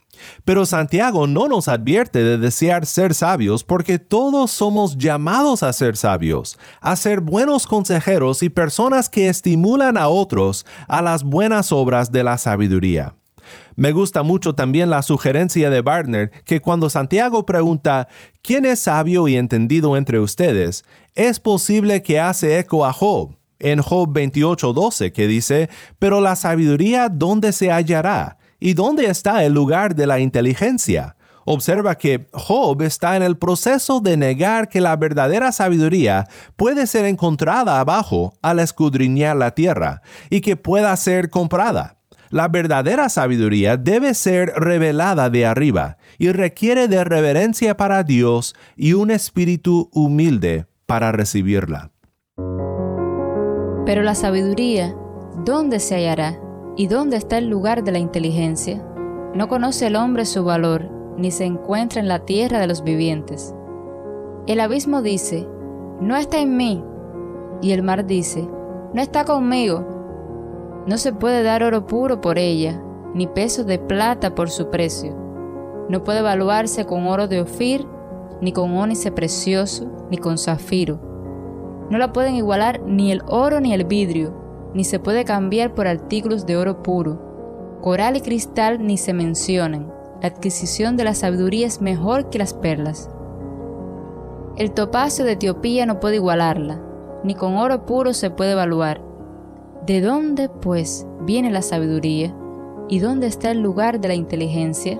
Pero 0.45 0.65
Santiago 0.65 1.27
no 1.27 1.47
nos 1.47 1.67
advierte 1.67 2.23
de 2.23 2.37
desear 2.37 2.85
ser 2.85 3.13
sabios 3.13 3.63
porque 3.63 3.99
todos 3.99 4.51
somos 4.51 4.97
llamados 4.97 5.63
a 5.63 5.73
ser 5.73 5.97
sabios, 5.97 6.57
a 6.81 6.95
ser 6.95 7.21
buenos 7.21 7.67
consejeros 7.67 8.43
y 8.43 8.49
personas 8.49 9.09
que 9.09 9.29
estimulan 9.29 9.97
a 9.97 10.07
otros 10.07 10.65
a 10.87 11.01
las 11.01 11.23
buenas 11.23 11.71
obras 11.71 12.11
de 12.11 12.23
la 12.23 12.37
sabiduría. 12.37 13.15
Me 13.75 13.93
gusta 13.93 14.23
mucho 14.23 14.53
también 14.53 14.89
la 14.89 15.01
sugerencia 15.01 15.69
de 15.69 15.81
Barner 15.81 16.31
que 16.43 16.61
cuando 16.61 16.89
Santiago 16.89 17.45
pregunta 17.45 18.07
¿quién 18.41 18.65
es 18.65 18.81
sabio 18.81 19.27
y 19.27 19.37
entendido 19.37 19.95
entre 19.97 20.19
ustedes? 20.19 20.83
es 21.15 21.39
posible 21.39 22.01
que 22.01 22.19
hace 22.19 22.59
eco 22.59 22.85
a 22.85 22.93
Job, 22.93 23.35
en 23.59 23.81
Job 23.81 24.09
28:12 24.13 25.11
que 25.11 25.27
dice, 25.27 25.69
Pero 25.99 26.21
la 26.21 26.35
sabiduría, 26.35 27.09
¿dónde 27.09 27.51
se 27.51 27.71
hallará? 27.71 28.38
¿Y 28.59 28.73
dónde 28.73 29.05
está 29.05 29.43
el 29.43 29.53
lugar 29.53 29.95
de 29.95 30.07
la 30.07 30.19
inteligencia? 30.19 31.15
Observa 31.45 31.95
que 31.95 32.27
Job 32.33 32.81
está 32.81 33.15
en 33.15 33.23
el 33.23 33.37
proceso 33.37 34.01
de 34.01 34.17
negar 34.17 34.69
que 34.69 34.81
la 34.81 34.95
verdadera 34.95 35.51
sabiduría 35.51 36.27
puede 36.55 36.85
ser 36.85 37.05
encontrada 37.05 37.79
abajo 37.79 38.33
al 38.41 38.59
escudriñar 38.59 39.35
la 39.35 39.55
tierra 39.55 40.01
y 40.29 40.41
que 40.41 40.57
pueda 40.57 40.95
ser 40.95 41.29
comprada. 41.29 41.97
La 42.29 42.47
verdadera 42.47 43.09
sabiduría 43.09 43.77
debe 43.77 44.13
ser 44.13 44.53
revelada 44.55 45.31
de 45.31 45.47
arriba 45.47 45.97
y 46.19 46.31
requiere 46.31 46.87
de 46.87 47.03
reverencia 47.03 47.75
para 47.75 48.03
Dios 48.03 48.53
y 48.75 48.93
un 48.93 49.09
espíritu 49.09 49.89
humilde 49.91 50.67
para 50.85 51.11
recibirla. 51.11 51.91
Pero 53.85 54.03
la 54.03 54.13
sabiduría, 54.13 54.95
¿dónde 55.43 55.79
se 55.79 55.95
hallará? 55.95 56.48
¿Y 56.79 56.87
dónde 56.87 57.17
está 57.17 57.37
el 57.37 57.49
lugar 57.49 57.83
de 57.83 57.91
la 57.91 57.99
inteligencia? 57.99 58.81
No 59.33 59.49
conoce 59.49 59.87
el 59.87 59.97
hombre 59.97 60.23
su 60.23 60.45
valor, 60.45 60.89
ni 61.17 61.29
se 61.29 61.43
encuentra 61.43 61.99
en 61.99 62.07
la 62.07 62.19
tierra 62.19 62.57
de 62.57 62.67
los 62.67 62.85
vivientes. 62.85 63.53
El 64.47 64.61
abismo 64.61 65.01
dice, 65.01 65.45
no 65.99 66.15
está 66.15 66.39
en 66.39 66.55
mí. 66.55 66.81
Y 67.61 67.73
el 67.73 67.83
mar 67.83 68.05
dice, 68.05 68.47
no 68.93 69.01
está 69.01 69.25
conmigo. 69.25 69.85
No 70.87 70.97
se 70.97 71.11
puede 71.11 71.43
dar 71.43 71.63
oro 71.63 71.85
puro 71.85 72.21
por 72.21 72.37
ella, 72.37 72.81
ni 73.13 73.27
peso 73.27 73.65
de 73.65 73.77
plata 73.77 74.33
por 74.33 74.49
su 74.49 74.69
precio. 74.69 75.13
No 75.89 76.05
puede 76.05 76.19
evaluarse 76.19 76.85
con 76.85 77.07
oro 77.07 77.27
de 77.27 77.41
Ofir, 77.41 77.85
ni 78.39 78.53
con 78.53 78.77
ónice 78.77 79.11
precioso, 79.11 79.91
ni 80.09 80.17
con 80.17 80.37
zafiro 80.37 81.09
no 81.89 81.97
la 81.97 82.13
pueden 82.13 82.35
igualar 82.35 82.81
ni 82.81 83.11
el 83.11 83.23
oro 83.27 83.59
ni 83.59 83.73
el 83.73 83.83
vidrio, 83.83 84.33
ni 84.73 84.83
se 84.83 84.99
puede 84.99 85.25
cambiar 85.25 85.73
por 85.73 85.87
artículos 85.87 86.45
de 86.45 86.57
oro 86.57 86.83
puro. 86.83 87.77
Coral 87.81 88.17
y 88.17 88.21
cristal 88.21 88.85
ni 88.85 88.97
se 88.97 89.13
mencionan. 89.13 89.91
La 90.21 90.27
adquisición 90.27 90.97
de 90.97 91.05
la 91.05 91.13
sabiduría 91.13 91.65
es 91.65 91.81
mejor 91.81 92.29
que 92.29 92.39
las 92.39 92.53
perlas. 92.53 93.09
El 94.57 94.71
topacio 94.71 95.23
de 95.23 95.33
Etiopía 95.33 95.85
no 95.85 95.99
puede 95.99 96.15
igualarla, 96.15 96.81
ni 97.23 97.35
con 97.35 97.55
oro 97.55 97.85
puro 97.85 98.13
se 98.13 98.29
puede 98.29 98.51
evaluar. 98.51 99.01
¿De 99.85 100.01
dónde, 100.01 100.49
pues, 100.49 101.07
viene 101.21 101.49
la 101.51 101.61
sabiduría? 101.61 102.35
¿Y 102.89 102.99
dónde 102.99 103.27
está 103.27 103.51
el 103.51 103.61
lugar 103.61 104.01
de 104.01 104.09
la 104.09 104.15
inteligencia? 104.15 104.99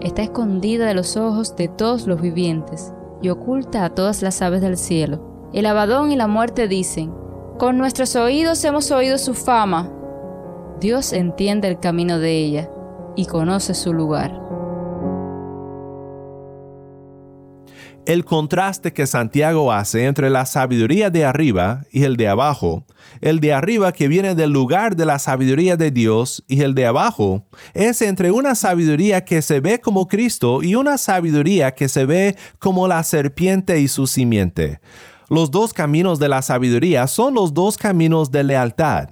Está 0.00 0.22
escondida 0.22 0.86
de 0.86 0.94
los 0.94 1.16
ojos 1.16 1.56
de 1.56 1.68
todos 1.68 2.06
los 2.06 2.20
vivientes 2.20 2.92
y 3.22 3.30
oculta 3.30 3.84
a 3.84 3.94
todas 3.94 4.22
las 4.22 4.42
aves 4.42 4.60
del 4.60 4.76
cielo. 4.76 5.20
El 5.52 5.66
abadón 5.66 6.12
y 6.12 6.16
la 6.16 6.26
muerte 6.26 6.68
dicen, 6.68 7.12
con 7.58 7.76
nuestros 7.76 8.14
oídos 8.14 8.62
hemos 8.64 8.90
oído 8.92 9.18
su 9.18 9.34
fama. 9.34 9.90
Dios 10.80 11.12
entiende 11.12 11.66
el 11.66 11.80
camino 11.80 12.20
de 12.20 12.30
ella 12.30 12.70
y 13.16 13.26
conoce 13.26 13.74
su 13.74 13.92
lugar. 13.92 14.40
El 18.06 18.24
contraste 18.24 18.92
que 18.92 19.06
Santiago 19.06 19.70
hace 19.70 20.06
entre 20.06 20.30
la 20.30 20.46
sabiduría 20.46 21.10
de 21.10 21.24
arriba 21.26 21.82
y 21.90 22.04
el 22.04 22.16
de 22.16 22.28
abajo, 22.28 22.86
el 23.20 23.40
de 23.40 23.52
arriba 23.52 23.92
que 23.92 24.08
viene 24.08 24.34
del 24.34 24.50
lugar 24.50 24.96
de 24.96 25.04
la 25.04 25.18
sabiduría 25.18 25.76
de 25.76 25.90
Dios 25.90 26.44
y 26.46 26.62
el 26.62 26.74
de 26.74 26.86
abajo, 26.86 27.44
es 27.74 28.00
entre 28.00 28.30
una 28.30 28.54
sabiduría 28.54 29.24
que 29.24 29.42
se 29.42 29.60
ve 29.60 29.80
como 29.80 30.06
Cristo 30.06 30.62
y 30.62 30.76
una 30.76 30.96
sabiduría 30.96 31.72
que 31.74 31.88
se 31.88 32.06
ve 32.06 32.36
como 32.60 32.88
la 32.88 33.02
serpiente 33.02 33.80
y 33.80 33.88
su 33.88 34.06
simiente. 34.06 34.80
Los 35.28 35.50
dos 35.50 35.74
caminos 35.74 36.18
de 36.18 36.28
la 36.28 36.40
sabiduría 36.40 37.06
son 37.06 37.34
los 37.34 37.52
dos 37.52 37.76
caminos 37.76 38.30
de 38.30 38.44
lealtad. 38.44 39.10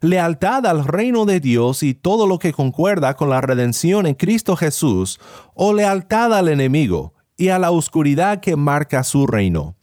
Lealtad 0.00 0.64
al 0.64 0.84
reino 0.84 1.24
de 1.24 1.40
Dios 1.40 1.82
y 1.82 1.92
todo 1.92 2.28
lo 2.28 2.38
que 2.38 2.52
concuerda 2.52 3.14
con 3.14 3.30
la 3.30 3.40
redención 3.40 4.06
en 4.06 4.14
Cristo 4.14 4.54
Jesús, 4.54 5.18
o 5.54 5.72
lealtad 5.72 6.32
al 6.34 6.48
enemigo 6.48 7.14
y 7.36 7.48
a 7.48 7.58
la 7.58 7.72
oscuridad 7.72 8.38
que 8.40 8.54
marca 8.54 9.02
su 9.02 9.26
reino. 9.26 9.74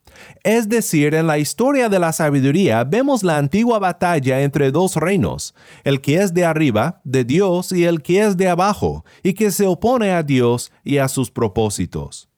Es 0.43 0.69
decir, 0.69 1.15
en 1.15 1.27
la 1.27 1.37
historia 1.37 1.89
de 1.89 1.99
la 1.99 2.13
sabiduría 2.13 2.85
vemos 2.85 3.23
la 3.23 3.37
antigua 3.37 3.79
batalla 3.79 4.41
entre 4.41 4.71
dos 4.71 4.95
reinos, 4.95 5.53
el 5.83 5.99
que 5.99 6.21
es 6.21 6.33
de 6.33 6.45
arriba, 6.45 7.01
de 7.03 7.25
Dios, 7.25 7.73
y 7.73 7.83
el 7.83 8.01
que 8.01 8.23
es 8.23 8.37
de 8.37 8.47
abajo, 8.47 9.03
y 9.21 9.33
que 9.33 9.51
se 9.51 9.67
opone 9.67 10.11
a 10.11 10.23
Dios 10.23 10.71
y 10.83 10.99
a 10.99 11.09
sus 11.09 11.29
propósitos. 11.29 12.29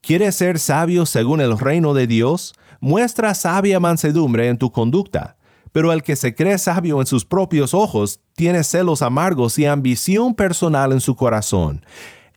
¿Quieres 0.00 0.36
ser 0.36 0.58
sabio 0.58 1.04
según 1.04 1.42
el 1.42 1.58
reino 1.58 1.92
de 1.92 2.06
Dios? 2.06 2.54
Muestra 2.80 3.34
sabia 3.34 3.78
mansedumbre 3.78 4.48
en 4.48 4.58
tu 4.58 4.72
conducta, 4.72 5.36
pero 5.72 5.92
el 5.92 6.02
que 6.02 6.16
se 6.16 6.34
cree 6.34 6.58
sabio 6.58 7.00
en 7.00 7.06
sus 7.06 7.24
propios 7.24 7.74
ojos 7.74 8.20
tiene 8.34 8.64
celos 8.64 9.02
amargos 9.02 9.58
y 9.58 9.66
ambición 9.66 10.34
personal 10.34 10.92
en 10.92 11.00
su 11.00 11.14
corazón. 11.14 11.84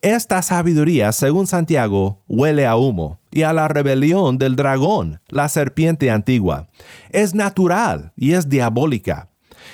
Esta 0.02 0.42
sabiduría, 0.42 1.12
según 1.12 1.46
Santiago, 1.46 2.22
huele 2.28 2.66
a 2.66 2.76
humo 2.76 3.20
y 3.30 3.42
a 3.42 3.54
la 3.54 3.68
rebelión 3.68 4.36
del 4.36 4.54
dragón, 4.54 5.20
la 5.28 5.48
serpiente 5.48 6.10
antigua. 6.10 6.68
Es 7.08 7.34
natural 7.34 8.12
y 8.14 8.34
es 8.34 8.50
diabólica. 8.50 9.30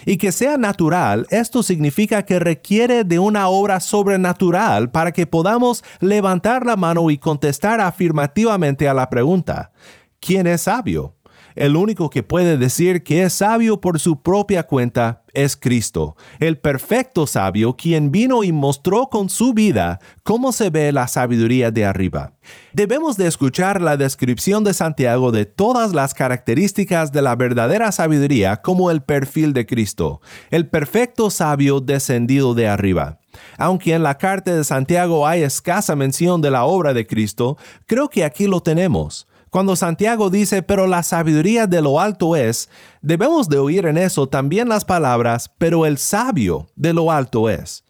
Y 0.06 0.18
que 0.18 0.30
sea 0.30 0.56
natural, 0.56 1.26
esto 1.30 1.64
significa 1.64 2.24
que 2.24 2.38
requiere 2.38 3.02
de 3.02 3.18
una 3.18 3.48
obra 3.48 3.80
sobrenatural 3.80 4.92
para 4.92 5.10
que 5.10 5.26
podamos 5.26 5.82
levantar 5.98 6.64
la 6.64 6.76
mano 6.76 7.10
y 7.10 7.18
contestar 7.18 7.80
afirmativamente 7.80 8.88
a 8.88 8.94
la 8.94 9.10
pregunta. 9.10 9.72
¿Quién 10.20 10.46
es 10.46 10.62
sabio? 10.62 11.16
El 11.56 11.76
único 11.76 12.10
que 12.10 12.22
puede 12.22 12.56
decir 12.56 13.02
que 13.02 13.24
es 13.24 13.34
sabio 13.34 13.80
por 13.80 13.98
su 13.98 14.22
propia 14.22 14.62
cuenta 14.62 15.24
es 15.32 15.56
Cristo, 15.56 16.16
el 16.38 16.58
perfecto 16.58 17.26
sabio 17.26 17.76
quien 17.76 18.10
vino 18.10 18.44
y 18.44 18.52
mostró 18.52 19.08
con 19.08 19.28
su 19.28 19.52
vida 19.52 19.98
cómo 20.22 20.52
se 20.52 20.70
ve 20.70 20.92
la 20.92 21.08
sabiduría 21.08 21.70
de 21.70 21.84
arriba. 21.84 22.34
Debemos 22.72 23.16
de 23.16 23.26
escuchar 23.26 23.80
la 23.80 23.96
descripción 23.96 24.64
de 24.64 24.74
Santiago 24.74 25.32
de 25.32 25.44
todas 25.44 25.92
las 25.92 26.14
características 26.14 27.12
de 27.12 27.22
la 27.22 27.36
verdadera 27.36 27.90
sabiduría 27.92 28.62
como 28.62 28.90
el 28.90 29.02
perfil 29.02 29.52
de 29.52 29.66
Cristo, 29.66 30.20
el 30.50 30.68
perfecto 30.68 31.30
sabio 31.30 31.80
descendido 31.80 32.54
de 32.54 32.68
arriba. 32.68 33.18
Aunque 33.58 33.94
en 33.94 34.02
la 34.02 34.18
carta 34.18 34.54
de 34.54 34.64
Santiago 34.64 35.26
hay 35.26 35.42
escasa 35.42 35.94
mención 35.96 36.40
de 36.40 36.50
la 36.50 36.64
obra 36.64 36.92
de 36.94 37.06
Cristo, 37.06 37.56
creo 37.86 38.08
que 38.08 38.24
aquí 38.24 38.46
lo 38.46 38.60
tenemos. 38.60 39.26
Cuando 39.50 39.74
Santiago 39.74 40.30
dice, 40.30 40.62
pero 40.62 40.86
la 40.86 41.02
sabiduría 41.02 41.66
de 41.66 41.82
lo 41.82 41.98
alto 41.98 42.36
es, 42.36 42.68
debemos 43.02 43.48
de 43.48 43.58
oír 43.58 43.84
en 43.86 43.98
eso 43.98 44.28
también 44.28 44.68
las 44.68 44.84
palabras, 44.84 45.50
pero 45.58 45.86
el 45.86 45.98
sabio 45.98 46.68
de 46.76 46.92
lo 46.94 47.10
alto 47.10 47.50
es. 47.50 47.84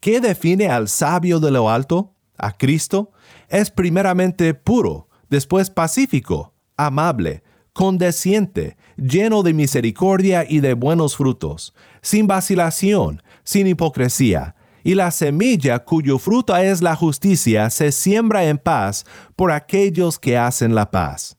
¿Qué 0.00 0.20
define 0.20 0.68
al 0.68 0.88
sabio 0.88 1.38
de 1.38 1.52
lo 1.52 1.70
alto? 1.70 2.14
A 2.36 2.56
Cristo. 2.56 3.12
Es 3.48 3.70
primeramente 3.70 4.54
puro, 4.54 5.08
después 5.30 5.70
pacífico, 5.70 6.52
amable, 6.76 7.44
condesciente, 7.72 8.76
lleno 8.96 9.44
de 9.44 9.54
misericordia 9.54 10.44
y 10.48 10.60
de 10.60 10.74
buenos 10.74 11.16
frutos, 11.16 11.74
sin 12.02 12.26
vacilación, 12.26 13.22
sin 13.44 13.68
hipocresía 13.68 14.56
y 14.84 14.94
la 14.94 15.10
semilla 15.10 15.80
cuyo 15.80 16.18
fruto 16.18 16.54
es 16.56 16.82
la 16.82 16.94
justicia 16.94 17.70
se 17.70 17.90
siembra 17.90 18.44
en 18.44 18.58
paz 18.58 19.04
por 19.34 19.50
aquellos 19.50 20.18
que 20.18 20.38
hacen 20.38 20.74
la 20.74 20.90
paz. 20.90 21.36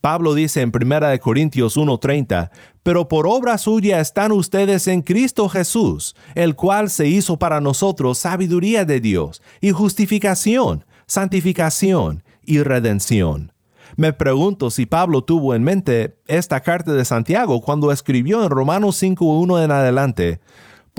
Pablo 0.00 0.32
dice 0.32 0.62
en 0.62 0.72
1 0.74 1.20
Corintios 1.20 1.76
1:30, 1.76 2.50
pero 2.82 3.06
por 3.06 3.26
obra 3.26 3.58
suya 3.58 4.00
están 4.00 4.32
ustedes 4.32 4.88
en 4.88 5.02
Cristo 5.02 5.48
Jesús, 5.50 6.16
el 6.34 6.56
cual 6.56 6.88
se 6.88 7.06
hizo 7.06 7.38
para 7.38 7.60
nosotros 7.60 8.16
sabiduría 8.16 8.86
de 8.86 9.00
Dios, 9.00 9.42
y 9.60 9.72
justificación, 9.72 10.86
santificación 11.06 12.24
y 12.42 12.62
redención. 12.62 13.52
Me 13.96 14.14
pregunto 14.14 14.70
si 14.70 14.86
Pablo 14.86 15.22
tuvo 15.22 15.54
en 15.54 15.64
mente 15.64 16.16
esta 16.26 16.60
carta 16.60 16.94
de 16.94 17.04
Santiago 17.04 17.60
cuando 17.60 17.92
escribió 17.92 18.42
en 18.42 18.48
Romanos 18.48 19.02
5.1 19.02 19.62
en 19.62 19.70
adelante, 19.70 20.40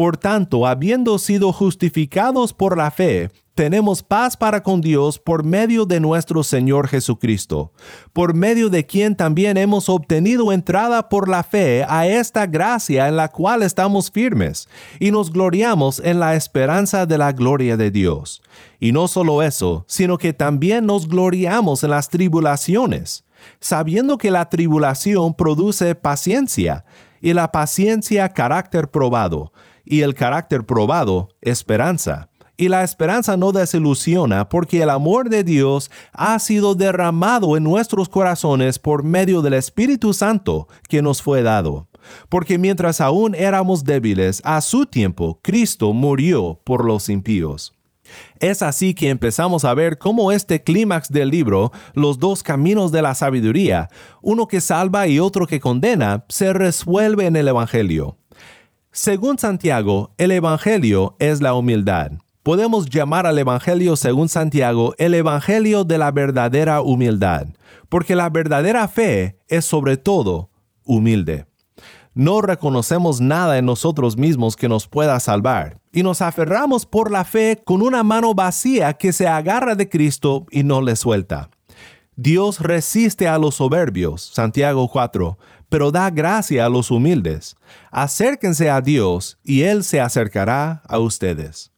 por 0.02 0.18
tanto, 0.18 0.66
habiendo 0.66 1.20
sido 1.20 1.54
justificados 1.54 2.54
por 2.54 2.76
la 2.76 2.90
fe, 2.90 3.30
tenemos 3.54 4.02
paz 4.02 4.36
para 4.36 4.64
con 4.64 4.82
Dios 4.82 5.20
por 5.20 5.44
medio 5.44 5.86
de 5.86 6.00
nuestro 6.00 6.42
Señor 6.42 6.88
Jesucristo, 6.88 7.72
por 8.12 8.34
medio 8.34 8.70
de 8.70 8.88
quien 8.88 9.16
también 9.16 9.58
hemos 9.58 9.90
obtenido 9.90 10.52
entrada 10.52 11.08
por 11.08 11.30
la 11.30 11.44
fe 11.44 11.86
a 11.88 12.08
esta 12.08 12.48
gracia 12.48 13.08
en 13.10 13.16
la 13.16 13.28
cual 13.28 13.62
estamos 13.62 14.10
firmes, 14.10 14.68
y 15.00 15.12
nos 15.12 15.32
gloriamos 15.32 16.02
en 16.04 16.20
la 16.20 16.34
esperanza 16.34 17.06
de 17.06 17.20
la 17.20 17.32
gloria 17.32 17.78
de 17.78 17.92
Dios. 17.92 18.42
Y 18.80 18.94
no 18.94 19.08
solo 19.08 19.44
eso, 19.44 19.86
sino 19.88 20.18
que 20.18 20.34
también 20.34 20.88
nos 20.88 21.08
gloriamos 21.08 21.84
en 21.84 21.92
las 21.92 22.10
tribulaciones, 22.10 23.24
sabiendo 23.60 24.18
que 24.18 24.32
la 24.32 24.50
tribulación 24.50 25.36
produce 25.36 25.94
paciencia, 25.94 26.86
y 27.22 27.34
la 27.34 27.52
paciencia 27.52 28.30
carácter 28.30 28.90
probado, 28.90 29.52
y 29.86 30.02
el 30.02 30.14
carácter 30.14 30.66
probado, 30.66 31.30
esperanza, 31.42 32.30
Y 32.58 32.68
la 32.68 32.84
esperanza 32.84 33.38
no 33.38 33.52
desilusiona 33.52 34.48
porque 34.48 34.84
el 34.84 34.92
amor 34.92 35.30
de 35.30 35.44
Dios 35.44 35.90
ha 36.14 36.38
sido 36.38 36.76
derramado 36.76 37.58
en 37.58 37.64
nuestros 37.64 38.08
corazones 38.08 38.78
por 38.78 39.04
medio 39.04 39.42
del 39.42 39.54
Espíritu 39.54 40.14
Santo 40.14 40.68
que 40.88 41.02
nos 41.02 41.24
fue 41.24 41.42
dado. 41.42 41.88
Porque 42.30 42.60
mientras 42.60 43.02
aún 43.02 43.34
éramos 43.34 43.84
débiles, 43.84 44.42
a 44.44 44.62
su 44.62 44.86
tiempo 44.86 45.40
Cristo 45.42 45.92
murió 45.94 46.60
por 46.64 46.86
los 46.86 47.10
impíos. 47.10 47.74
Es 48.40 48.62
así 48.62 48.94
que 48.94 49.10
empezamos 49.10 49.66
a 49.66 49.74
ver 49.74 49.98
cómo 49.98 50.32
este 50.32 50.64
clímax 50.64 51.10
del 51.10 51.30
libro, 51.30 51.72
los 51.94 52.20
dos 52.20 52.44
caminos 52.44 52.92
de 52.92 53.02
la 53.02 53.16
sabiduría, 53.16 53.90
uno 54.22 54.48
que 54.48 54.62
salva 54.62 55.08
y 55.08 55.20
otro 55.20 55.48
que 55.48 55.60
condena, 55.60 56.26
se 56.28 56.54
resuelve 56.54 57.26
en 57.26 57.36
el 57.36 57.48
Evangelio. 57.48 58.18
Según 58.92 59.38
Santiago, 59.38 60.14
el 60.18 60.32
Evangelio 60.32 61.16
es 61.20 61.42
la 61.42 61.54
humildad. 61.54 62.12
Podemos 62.44 62.90
llamar 62.90 63.26
al 63.26 63.40
Evangelio 63.40 63.96
según 63.96 64.30
Santiago 64.30 64.94
el 64.98 65.14
Evangelio 65.14 65.84
de 65.84 65.98
la 65.98 66.12
verdadera 66.12 66.82
humildad, 66.82 67.48
porque 67.90 68.16
la 68.16 68.30
verdadera 68.30 68.88
fe 68.88 69.38
es 69.48 69.66
sobre 69.66 69.98
todo 69.98 70.50
humilde 70.84 71.46
no 72.14 72.42
reconocemos 72.42 73.22
nada 73.22 73.58
en 73.58 73.66
nosotros 73.66 74.18
mismos 74.18 74.56
que 74.56 74.68
nos 74.68 74.88
pueda 74.88 75.20
salvar, 75.20 75.80
y 75.94 76.04
nos 76.04 76.22
aferramos 76.22 76.86
por 76.86 77.12
la 77.12 77.24
fe 77.24 77.62
con 77.64 77.82
una 77.82 78.04
mano 78.04 78.34
vacía 78.34 78.94
que 78.94 79.14
se 79.14 79.28
agarra 79.28 79.76
de 79.76 79.88
Cristo 79.88 80.46
y 80.52 80.64
no 80.64 80.82
le 80.82 80.96
suelta. 80.96 81.50
Dios 82.18 82.60
resiste 82.60 83.28
a 83.28 83.38
los 83.38 83.56
soberbios, 83.56 84.22
Santiago 84.34 84.90
4, 84.90 85.38
pero 85.72 85.90
da 85.90 86.10
gracia 86.10 86.66
a 86.66 86.70
los 86.70 86.92
humildes. 86.92 87.56
Acérquense 87.92 88.70
a 88.70 88.82
Dios 88.82 89.40
y 89.42 89.62
Él 89.62 89.86
se 89.86 90.02
acercará 90.02 90.84
a 90.86 91.00
ustedes. 91.00 91.72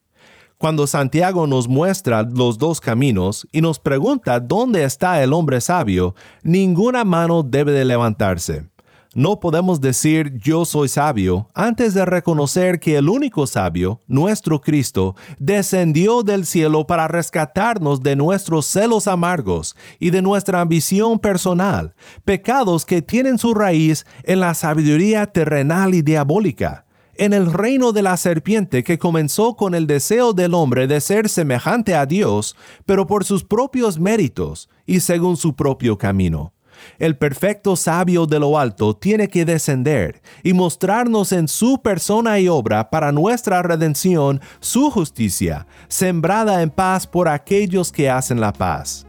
Cuando 0.58 0.88
Santiago 0.88 1.46
nos 1.46 1.68
muestra 1.68 2.24
los 2.24 2.58
dos 2.58 2.82
caminos 2.82 3.48
y 3.52 3.62
nos 3.62 3.78
pregunta 3.78 4.40
dónde 4.40 4.84
está 4.84 5.22
el 5.22 5.32
hombre 5.32 5.62
sabio, 5.62 6.16
ninguna 6.42 7.04
mano 7.04 7.44
debe 7.44 7.72
de 7.72 7.86
levantarse 7.86 8.73
no 9.16 9.40
podemos 9.40 9.80
decir 9.82 10.38
yo 10.40 10.66
soy 10.66 10.88
sabio 10.88 11.48
antes 11.54 11.94
de 11.94 12.06
reconocer 12.06 12.80
que 12.80 12.98
el 12.98 13.10
único 13.10 13.48
sabio, 13.48 14.02
nuestro 14.08 14.62
Cristo, 14.62 15.16
descendió 15.40 16.24
del 16.24 16.46
cielo 16.46 16.88
para 16.88 17.08
rescatarnos 17.08 18.02
de 18.02 18.16
nuestros 18.16 18.66
celos 18.66 19.08
amargos 19.08 19.76
y 20.00 20.10
de 20.10 20.22
nuestra 20.22 20.62
ambición 20.62 21.20
personal, 21.20 21.94
pecados 22.26 22.86
que 22.86 23.02
tienen 23.02 23.38
su 23.38 23.54
raíz 23.54 24.06
en 24.24 24.40
la 24.40 24.54
sabiduría 24.54 25.28
terrenal 25.28 25.94
y 25.94 26.02
diabólica 26.02 26.86
en 27.16 27.34
el 27.34 27.54
reino 27.54 27.92
de 27.92 28.02
la 28.02 28.18
serpiente 28.18 28.84
que 28.84 28.98
comenzó 28.98 29.56
con 29.56 29.76
el 29.76 29.86
deseo 29.86 30.34
del 30.34 30.54
hombre 30.54 30.88
de 30.88 31.00
ser 31.00 31.30
semejante 31.30 31.94
a 31.96 32.06
Dios, 32.06 32.56
pero 32.86 33.06
por 33.06 33.24
sus 33.24 33.44
propios 33.44 34.00
méritos 34.00 34.68
y 34.86 35.00
según 35.00 35.38
su 35.38 35.56
propio 35.56 35.98
camino 35.98 36.53
el 37.00 37.18
perfecto 37.18 37.76
sabio 37.76 38.26
de 38.26 38.40
lo 38.40 38.58
alto 38.58 38.96
tiene 38.96 39.28
que 39.28 39.46
descender 39.46 40.22
y 40.44 40.54
mostrarnos 40.54 41.32
en 41.32 41.48
su 41.48 41.82
persona 41.82 42.40
y 42.40 42.48
obra 42.48 42.90
para 42.90 43.12
nuestra 43.12 43.62
redención 43.62 44.42
su 44.60 44.90
justicia, 44.90 45.68
sembrada 45.88 46.62
en 46.62 46.70
paz 46.70 47.08
por 47.08 47.28
aquellos 47.28 47.92
que 47.92 48.10
hacen 48.10 48.40
la 48.40 48.54
paz. 48.54 49.06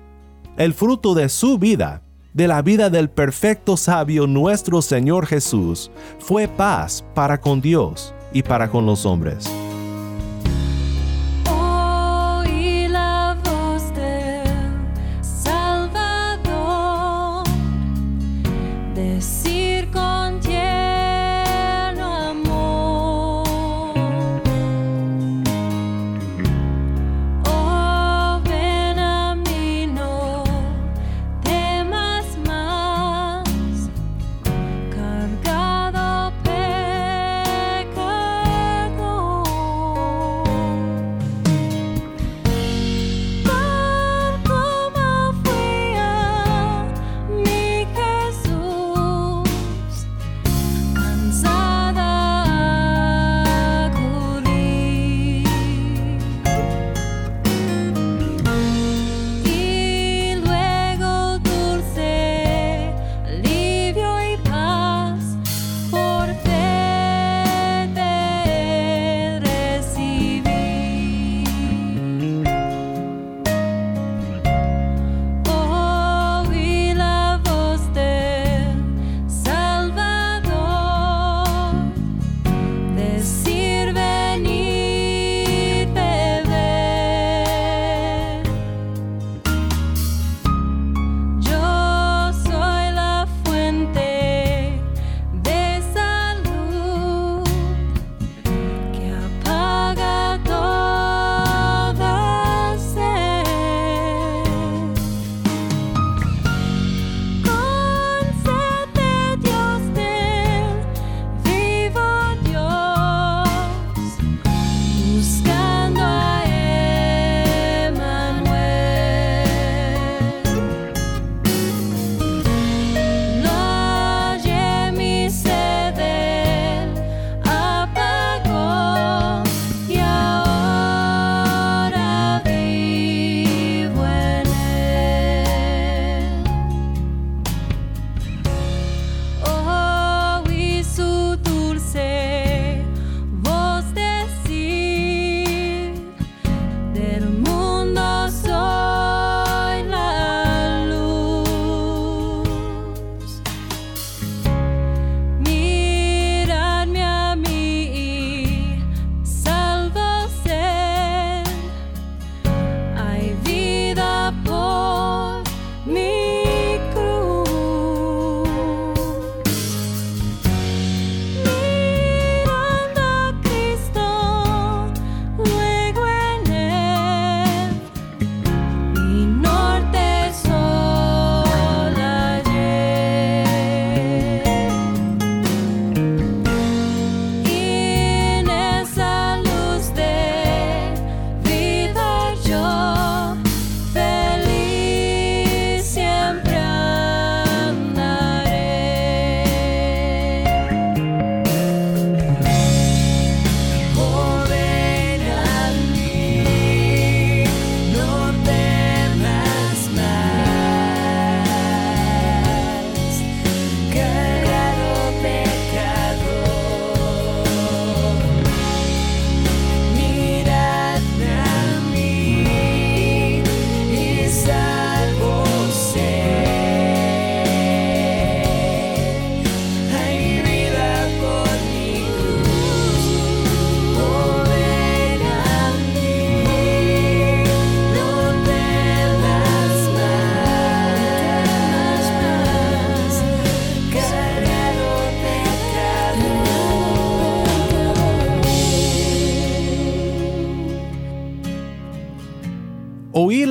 El 0.57 0.75
fruto 0.75 1.15
de 1.15 1.29
su 1.29 1.59
vida, 1.59 2.03
de 2.33 2.49
la 2.49 2.63
vida 2.63 2.91
del 2.91 3.11
perfecto 3.11 3.77
sabio 3.77 4.27
nuestro 4.27 4.83
Señor 4.83 5.27
Jesús, 5.27 5.91
fue 6.19 6.49
paz 6.49 7.05
para 7.15 7.41
con 7.41 7.61
Dios 7.61 8.15
y 8.33 8.43
para 8.43 8.71
con 8.71 8.87
los 8.87 9.07
hombres. 9.07 9.64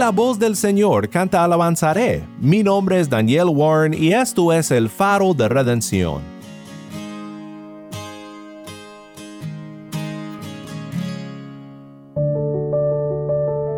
La 0.04 0.12
voz 0.12 0.38
del 0.38 0.58
Señor 0.58 1.08
canta 1.08 1.46
alabanzaré. 1.46 2.26
Mi 2.38 2.62
nombre 2.62 3.00
es 3.00 3.10
Daniel 3.10 3.46
Warren 3.48 3.94
y 3.94 4.12
esto 4.12 4.52
es 4.52 4.70
el 4.70 4.90
faro 4.90 5.34
de 5.34 5.48
redención. 5.48 6.22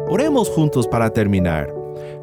Oremos 0.09 0.49
juntos 0.49 0.87
para 0.87 1.11
terminar. 1.11 1.71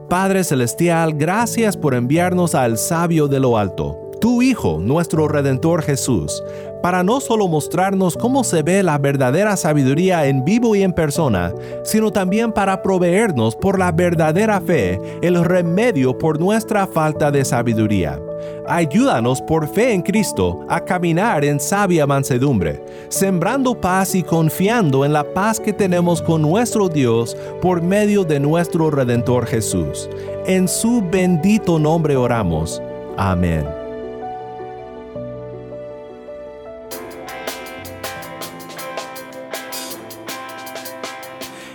Padre 0.09 0.43
Celestial, 0.43 1.15
gracias 1.15 1.77
por 1.77 1.95
enviarnos 1.95 2.57
al 2.57 2.79
sabio 2.79 3.29
de 3.29 3.38
lo 3.38 3.57
alto, 3.57 3.97
tu 4.23 4.41
Hijo, 4.41 4.79
nuestro 4.81 5.27
Redentor 5.27 5.83
Jesús, 5.83 6.45
para 6.81 7.03
no 7.03 7.21
solo 7.21 7.49
mostrarnos 7.49 8.17
cómo 8.17 8.45
se 8.45 8.63
ve 8.63 8.85
la 8.85 8.97
verdadera 8.97 9.57
sabiduría 9.57 10.27
en 10.27 10.45
vivo 10.45 10.77
y 10.77 10.85
en 10.85 10.93
persona, 10.93 11.53
sino 11.83 12.13
también 12.13 12.53
para 12.53 12.83
proveernos 12.83 13.57
por 13.57 13.81
la 13.81 13.91
verdadera 13.91 14.61
fe 14.61 15.01
el 15.23 15.45
remedio 15.45 16.17
por 16.17 16.39
nuestra 16.39 16.87
falta 16.87 17.33
de 17.33 17.45
sabiduría. 17.45 18.21
Ayúdanos 18.69 19.43
por 19.43 19.67
fe 19.67 19.93
en 19.93 20.03
Cristo 20.03 20.65
a 20.69 20.79
caminar 20.79 21.45
en 21.45 21.59
sabia 21.59 22.07
mansedumbre, 22.07 22.81
sembrando 23.09 23.75
paz 23.75 24.15
y 24.15 24.23
confiando 24.23 25.05
en 25.05 25.13
la 25.13 25.25
paz 25.25 25.59
que 25.59 25.73
tenemos 25.73 26.23
con 26.23 26.43
nuestro 26.43 26.89
Dios 26.89 27.37
por 27.61 27.83
medio 27.83 28.23
de 28.23 28.39
nuestro 28.39 28.89
Redentor 28.89 29.47
Jesús. 29.47 30.09
En 30.47 30.69
su 30.69 31.03
bendito 31.11 31.81
nombre 31.81 32.15
oramos. 32.15 32.81
Amén. 33.17 33.82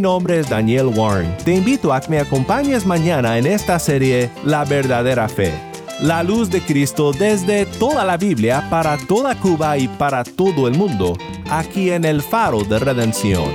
Mi 0.00 0.04
nombre 0.04 0.40
es 0.40 0.48
Daniel 0.48 0.86
Warren. 0.86 1.36
Te 1.44 1.56
invito 1.56 1.92
a 1.92 2.00
que 2.00 2.08
me 2.08 2.20
acompañes 2.20 2.86
mañana 2.86 3.36
en 3.36 3.44
esta 3.46 3.78
serie 3.78 4.30
La 4.46 4.64
verdadera 4.64 5.28
fe. 5.28 5.52
La 6.00 6.22
luz 6.22 6.48
de 6.48 6.62
Cristo 6.62 7.12
desde 7.12 7.66
toda 7.66 8.02
la 8.06 8.16
Biblia 8.16 8.66
para 8.70 8.96
toda 8.96 9.38
Cuba 9.38 9.76
y 9.76 9.88
para 9.88 10.24
todo 10.24 10.68
el 10.68 10.74
mundo, 10.74 11.18
aquí 11.50 11.90
en 11.90 12.06
el 12.06 12.22
faro 12.22 12.64
de 12.64 12.78
redención. 12.78 13.50